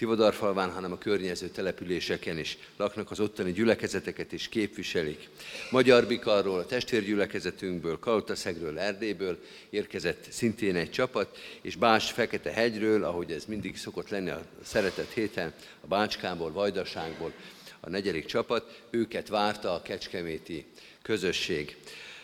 [0.00, 5.28] Tivodarfalván, hanem a környező településeken is laknak, az ottani gyülekezeteket is képviselik.
[5.70, 9.38] Magyar Bikarról, a testvérgyülekezetünkből, Kaltaszegről, Erdélyből
[9.70, 15.12] érkezett szintén egy csapat, és Bás Fekete hegyről, ahogy ez mindig szokott lenni a szeretett
[15.12, 17.32] héten, a Bácskából, Vajdaságból
[17.80, 20.64] a negyedik csapat, őket várta a kecskeméti
[21.02, 21.76] közösség.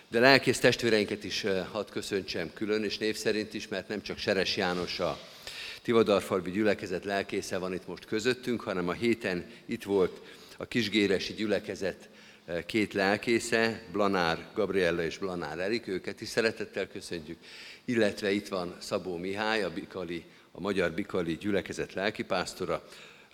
[0.09, 4.19] De lelkész testvéreinket is eh, hadd köszöntsem külön, és név szerint is, mert nem csak
[4.19, 5.19] Seres János a
[5.87, 10.21] Tivadarfalvi gyülekezet lelkésze van itt most közöttünk, hanem a héten itt volt
[10.57, 12.09] a kisgéresi gyülekezet
[12.45, 17.39] eh, két lelkésze, Blanár Gabriella és Blanár Erik, őket is szeretettel köszöntjük,
[17.85, 22.85] illetve itt van Szabó Mihály, a, Bikali, a Magyar Bikali gyülekezet lelkipásztora,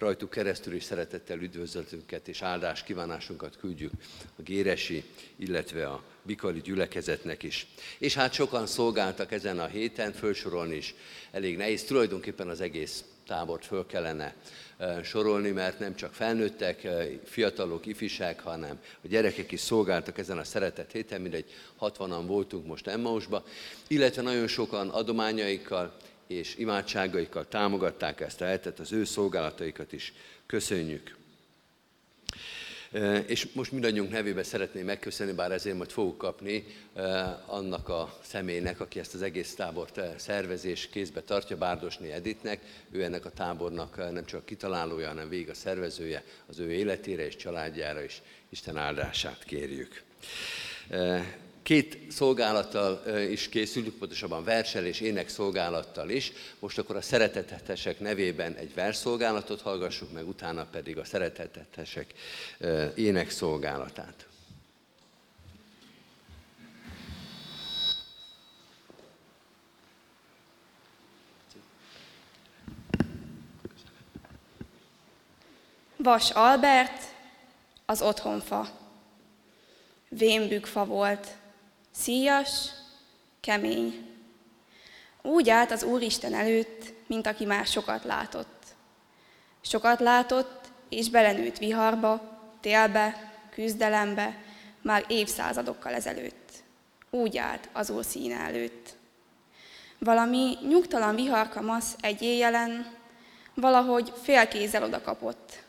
[0.02, 3.92] rajtuk keresztül is szeretettel üdvözletünket és áldás kívánásunkat küldjük
[4.38, 5.04] a Géresi,
[5.36, 7.66] illetve a Bikali gyülekezetnek is.
[7.98, 10.94] És hát sokan szolgáltak ezen a héten, felsorolni is
[11.30, 11.84] elég nehéz.
[11.84, 14.34] Tulajdonképpen az egész tábort föl kellene
[15.02, 16.88] sorolni, mert nem csak felnőttek,
[17.24, 21.44] fiatalok, ifisák, hanem a gyerekek is szolgáltak ezen a szeretett héten, mindegy
[21.80, 23.44] 60-an voltunk most Emmausba,
[23.88, 25.96] illetve nagyon sokan adományaikkal
[26.26, 30.12] és imádságaikkal támogatták ezt a hetet, az ő szolgálataikat is
[30.46, 31.20] köszönjük.
[33.26, 36.66] És most mindannyiunk nevében szeretném megköszönni, bár ezért majd fogok kapni
[37.46, 42.60] annak a személynek, aki ezt az egész tábort szervezés kézbe tartja, Bárdosné Editnek.
[42.90, 47.26] Ő ennek a tábornak nem csak a kitalálója, hanem végig a szervezője, az ő életére
[47.26, 50.02] és családjára is Isten áldását kérjük.
[51.62, 56.32] Két szolgálattal is készülünk, pontosabban versel és ének szolgálattal is.
[56.58, 62.14] Most akkor a szeretetesek nevében egy versszolgálatot hallgassuk meg, utána pedig a szeretetesek
[62.94, 64.26] ének szolgálatát.
[75.96, 77.02] Vas Albert,
[77.86, 78.68] az otthonfa.
[80.08, 81.40] Vénbükfa volt,
[81.92, 82.70] Szíjas,
[83.40, 84.06] kemény.
[85.22, 88.64] Úgy állt az Úristen előtt, mint aki már sokat látott.
[89.60, 94.42] Sokat látott, és belenőtt viharba, télbe, küzdelembe,
[94.82, 96.50] már évszázadokkal ezelőtt.
[97.10, 98.94] Úgy állt az Úr színe előtt.
[99.98, 102.94] Valami nyugtalan viharkamasz egy éjjelen,
[103.54, 105.62] valahogy félkézzel oda kapott.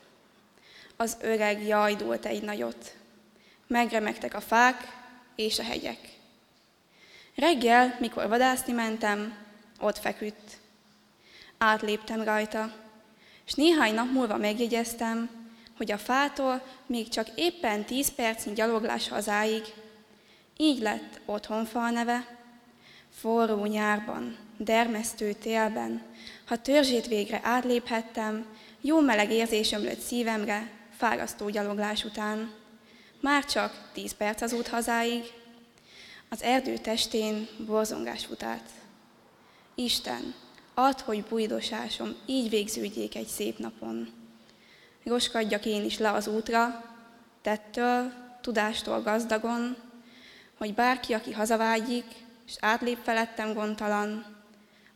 [0.96, 2.94] Az öreg jajdult egy nagyot.
[3.66, 4.76] Megremegtek a fák
[5.34, 6.13] és a hegyek.
[7.34, 9.36] Reggel, mikor vadászni mentem,
[9.80, 10.58] ott feküdt.
[11.58, 12.72] Átléptem rajta,
[13.46, 15.30] és néhány nap múlva megjegyeztem,
[15.76, 19.62] hogy a fától még csak éppen tíz percnyi gyaloglás hazáig.
[20.56, 22.36] Így lett otthonfa a neve.
[23.10, 26.02] Forró nyárban, dermesztő télben,
[26.46, 28.46] ha törzsét végre átléphettem,
[28.80, 32.52] jó meleg érzés ömlött szívemre, fárasztó gyaloglás után.
[33.20, 35.24] Már csak tíz perc az út hazáig,
[36.34, 38.44] az erdő testén borzongás fut.
[39.74, 40.34] Isten,
[40.74, 44.08] add, hogy bújdosásom így végződjék egy szép napon.
[45.04, 46.84] Roskadjak én is le az útra,
[47.42, 49.76] tettől, tudástól gazdagon,
[50.58, 52.04] hogy bárki, aki hazavágyik,
[52.46, 54.26] és átlép felettem gondtalan,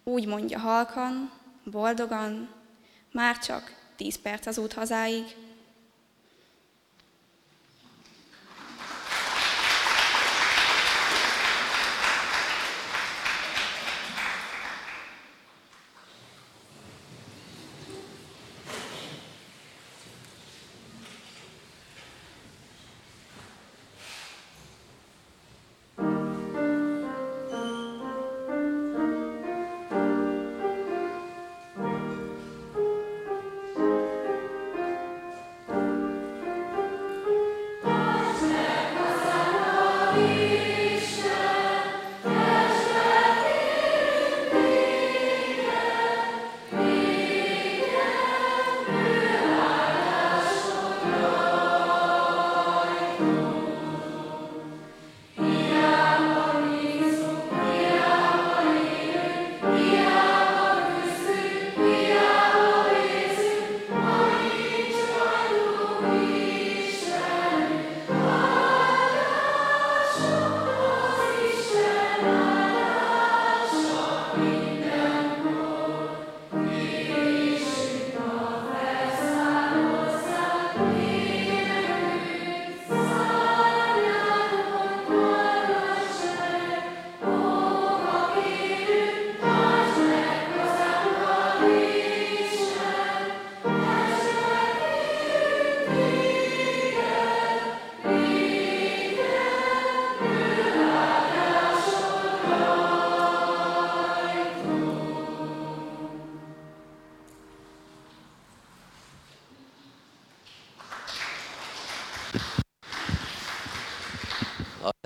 [0.05, 1.33] úgy mondja halkan,
[1.65, 2.49] boldogan,
[3.13, 5.37] már csak tíz perc az út hazáig,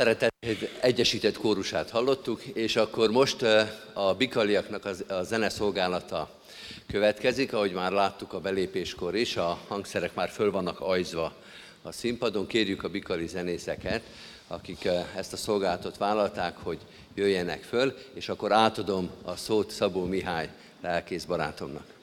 [0.02, 0.34] a szeretet
[0.80, 3.42] egyesített kórusát hallottuk, és akkor most
[3.92, 6.30] a bikaliaknak a zeneszolgálata
[6.86, 11.32] következik, ahogy már láttuk a belépéskor is, a hangszerek már föl vannak ajzva
[11.82, 12.46] a színpadon.
[12.46, 14.02] Kérjük a bikali zenészeket,
[14.46, 16.78] akik ezt a szolgálatot vállalták, hogy
[17.14, 20.48] jöjjenek föl, és akkor átadom a szót Szabó Mihály
[20.80, 22.01] lelkész barátomnak.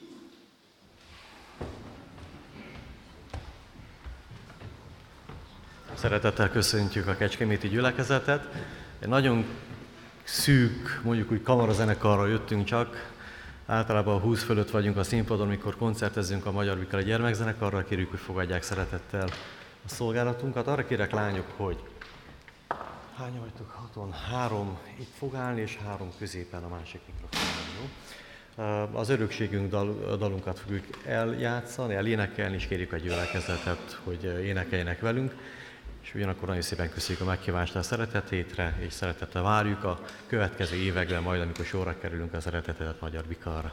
[6.00, 8.48] Szeretettel köszöntjük a Kecskeméti gyülekezetet.
[8.98, 9.44] Egy nagyon
[10.22, 13.12] szűk, mondjuk úgy kamarazenekarra jöttünk csak.
[13.66, 17.84] Általában 20 fölött vagyunk a színpadon, amikor koncertezünk a Magyar Vikele gyermekzenekarral.
[17.84, 19.28] Kérjük, hogy fogadják szeretettel
[19.84, 20.66] a szolgálatunkat.
[20.66, 21.82] Arra kérek lányok, hogy
[23.16, 23.70] hány vagytok?
[23.70, 24.12] Haton.
[24.12, 28.90] Három itt fog állni, és három középen a másik mikrofonban.
[29.00, 35.34] Az örökségünk dal, dalunkat fogjuk eljátszani, elénekelni, és kérjük a gyülekezetet, hogy énekeljenek velünk
[36.02, 41.22] és ugyanakkor nagyon szépen köszönjük a meghívást a szeretetétre, és szeretettel várjuk a következő években
[41.22, 43.72] majd, amikor sorra kerülünk a szeretetet Magyar Bikarra.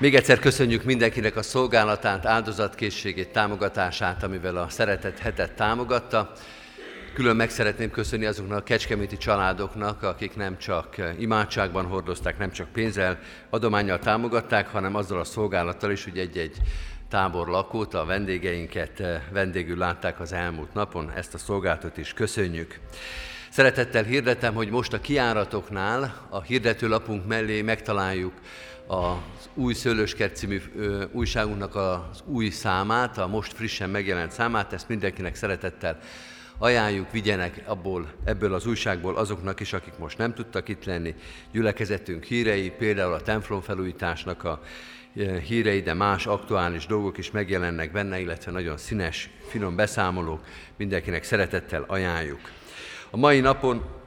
[0.00, 6.32] Még egyszer köszönjük mindenkinek a szolgálatát, áldozatkészségét, támogatását, amivel a szeretet hetet támogatta.
[7.14, 12.68] Külön meg szeretném köszönni azoknak a kecskeméti családoknak, akik nem csak imádságban hordozták, nem csak
[12.68, 13.18] pénzzel,
[13.50, 16.56] adományjal támogatták, hanem azzal a szolgálattal is, hogy egy-egy
[17.08, 21.12] tábor lakót, a vendégeinket vendégül látták az elmúlt napon.
[21.16, 22.78] Ezt a szolgáltat is köszönjük.
[23.50, 28.32] Szeretettel hirdetem, hogy most a kiáratoknál a hirdetőlapunk mellé megtaláljuk
[28.90, 30.60] az új Szőlőskert című
[31.12, 35.98] újságunknak az új számát, a most frissen megjelent számát, ezt mindenkinek szeretettel
[36.58, 41.14] ajánljuk, vigyenek abból, ebből az újságból azoknak is, akik most nem tudtak itt lenni.
[41.52, 44.62] Gyülekezetünk hírei, például a templom felújításnak a
[45.46, 50.44] hírei, de más aktuális dolgok is megjelennek benne, illetve nagyon színes, finom beszámolók,
[50.76, 52.40] mindenkinek szeretettel ajánljuk.
[53.10, 53.99] A mai napon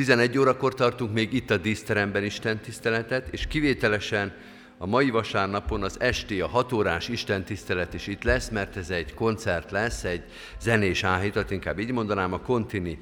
[0.00, 4.32] 11 órakor tartunk még itt a díszteremben Isten tiszteletet, és kivételesen
[4.78, 8.90] a mai vasárnapon az esti, a 6 órás Isten tisztelet is itt lesz, mert ez
[8.90, 10.22] egy koncert lesz, egy
[10.60, 12.98] zenés áhítat, inkább így mondanám, a Kontini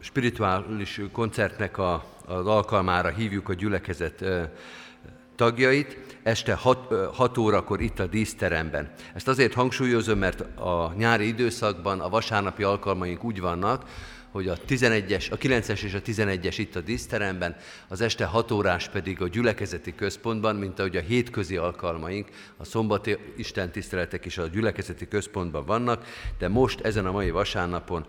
[0.00, 4.24] spirituális koncertnek a, az alkalmára hívjuk a gyülekezet
[5.36, 6.58] tagjait, este
[7.12, 8.92] 6 órakor itt a díszteremben.
[9.14, 13.84] Ezt azért hangsúlyozom, mert a nyári időszakban a vasárnapi alkalmaink úgy vannak,
[14.34, 17.56] hogy a 11-es, a 9-es és a 11-es itt a díszteremben,
[17.88, 23.16] az este 6 órás pedig a gyülekezeti központban, mint ahogy a hétközi alkalmaink, a szombati
[23.36, 26.06] Isten tiszteletek is a gyülekezeti központban vannak,
[26.38, 28.06] de most ezen a mai vasárnapon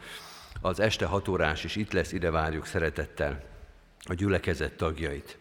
[0.62, 3.55] az este 6 órás is itt lesz, ide várjuk szeretettel
[4.08, 5.38] a gyülekezet tagjait.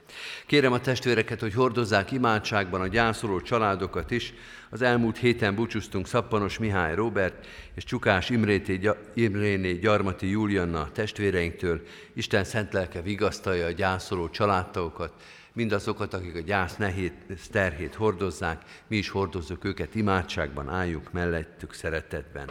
[0.46, 4.34] Kérem a testvéreket, hogy hordozzák imádságban a gyászoló családokat is.
[4.70, 8.80] Az elmúlt héten búcsúztunk Szappanos Mihály Robert és Csukás Imrété,
[9.14, 11.82] Imréné Gyarmati Julianna testvéreinktől.
[12.14, 15.12] Isten szent lelke vigasztalja a gyászoló családtagokat,
[15.52, 17.12] mindazokat, akik a gyász nehéz
[17.50, 22.48] terhét hordozzák, mi is hordozzuk őket imádságban, álljuk mellettük szeretetben.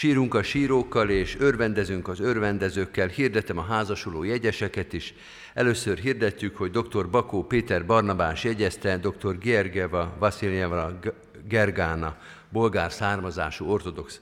[0.00, 5.14] Sírunk a sírókkal, és örvendezünk az örvendezőkkel, hirdetem a házasuló jegyeseket is.
[5.54, 7.10] Először hirdetjük, hogy dr.
[7.10, 9.38] Bakó Péter Barnabás jegyezte dr.
[9.38, 10.98] Gergeva Vasiljeva
[11.48, 12.16] Gergána,
[12.48, 14.20] bolgár származású ortodox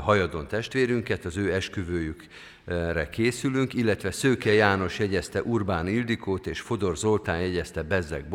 [0.00, 7.40] hajadon testvérünket, az ő esküvőjükre készülünk, illetve Szőke János jegyezte Urbán Ildikót, és Fodor Zoltán
[7.40, 8.28] jegyezte Bezzeg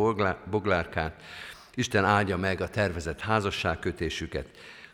[0.49, 1.21] Boglárkát.
[1.75, 4.47] Isten áldja meg a tervezett házasságkötésüket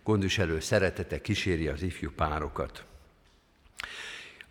[0.03, 2.85] gondviselő szeretete kíséri az ifjú párokat.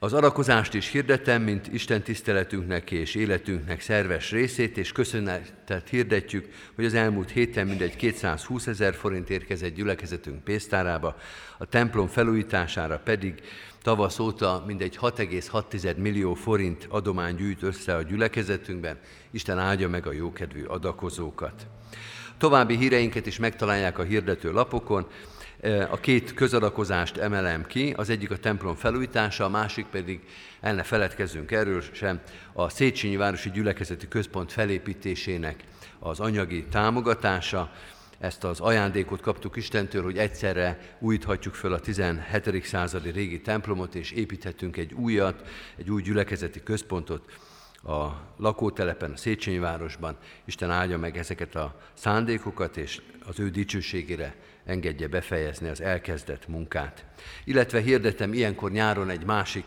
[0.03, 6.84] Az arakozást is hirdetem, mint Isten tiszteletünknek és életünknek szerves részét, és köszönetet hirdetjük, hogy
[6.84, 11.16] az elmúlt héten mindegy 220 ezer forint érkezett gyülekezetünk pénztárába,
[11.59, 13.42] a templom felújítására pedig
[13.82, 18.98] tavasz óta mindegy 6,6 millió forint adomány gyűjt össze a gyülekezetünkben.
[19.30, 21.66] Isten áldja meg a jókedvű adakozókat.
[22.38, 25.07] További híreinket is megtalálják a hirdető lapokon,
[25.90, 30.20] a két közadakozást emelem ki, az egyik a templom felújítása, a másik pedig,
[30.61, 32.20] el ne feledkezzünk erről sem,
[32.52, 35.64] a Széchenyi Városi Gyülekezeti Központ felépítésének
[35.98, 37.72] az anyagi támogatása.
[38.18, 42.64] Ezt az ajándékot kaptuk Istentől, hogy egyszerre újíthatjuk föl a 17.
[42.64, 47.24] századi régi templomot, és építhetünk egy újat, egy új gyülekezeti központot,
[47.83, 50.16] a lakótelepen, a Széchenyi városban.
[50.45, 57.05] Isten áldja meg ezeket a szándékokat, és az ő dicsőségére engedje befejezni az elkezdett munkát.
[57.45, 59.64] Illetve hirdetem ilyenkor nyáron egy másik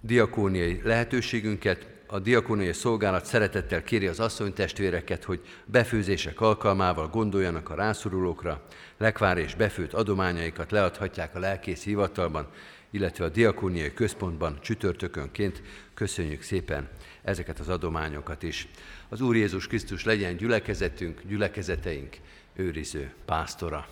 [0.00, 8.62] diakóniai lehetőségünket, a diakóniai szolgálat szeretettel kéri az asszonytestvéreket, hogy befőzések alkalmával gondoljanak a rászorulókra,
[8.96, 12.48] lekvár és befőtt adományaikat leadhatják a lelkész hivatalban,
[12.90, 15.62] illetve a diakóniai központban csütörtökönként.
[15.94, 16.88] Köszönjük szépen
[17.22, 18.68] ezeket az adományokat is.
[19.08, 22.16] Az Úr Jézus Krisztus legyen gyülekezetünk, gyülekezeteink
[22.56, 23.86] őriző pásztora.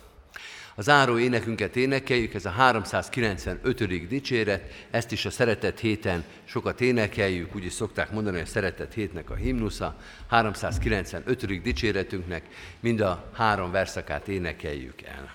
[0.77, 4.07] A záró énekünket énekeljük, ez a 395.
[4.07, 8.93] dicséret, ezt is a szeretet héten sokat énekeljük, úgy is szokták mondani, hogy a szeretet
[8.93, 11.61] hétnek a himnusza, 395.
[11.61, 12.43] dicséretünknek
[12.79, 15.33] mind a három verszakát énekeljük el.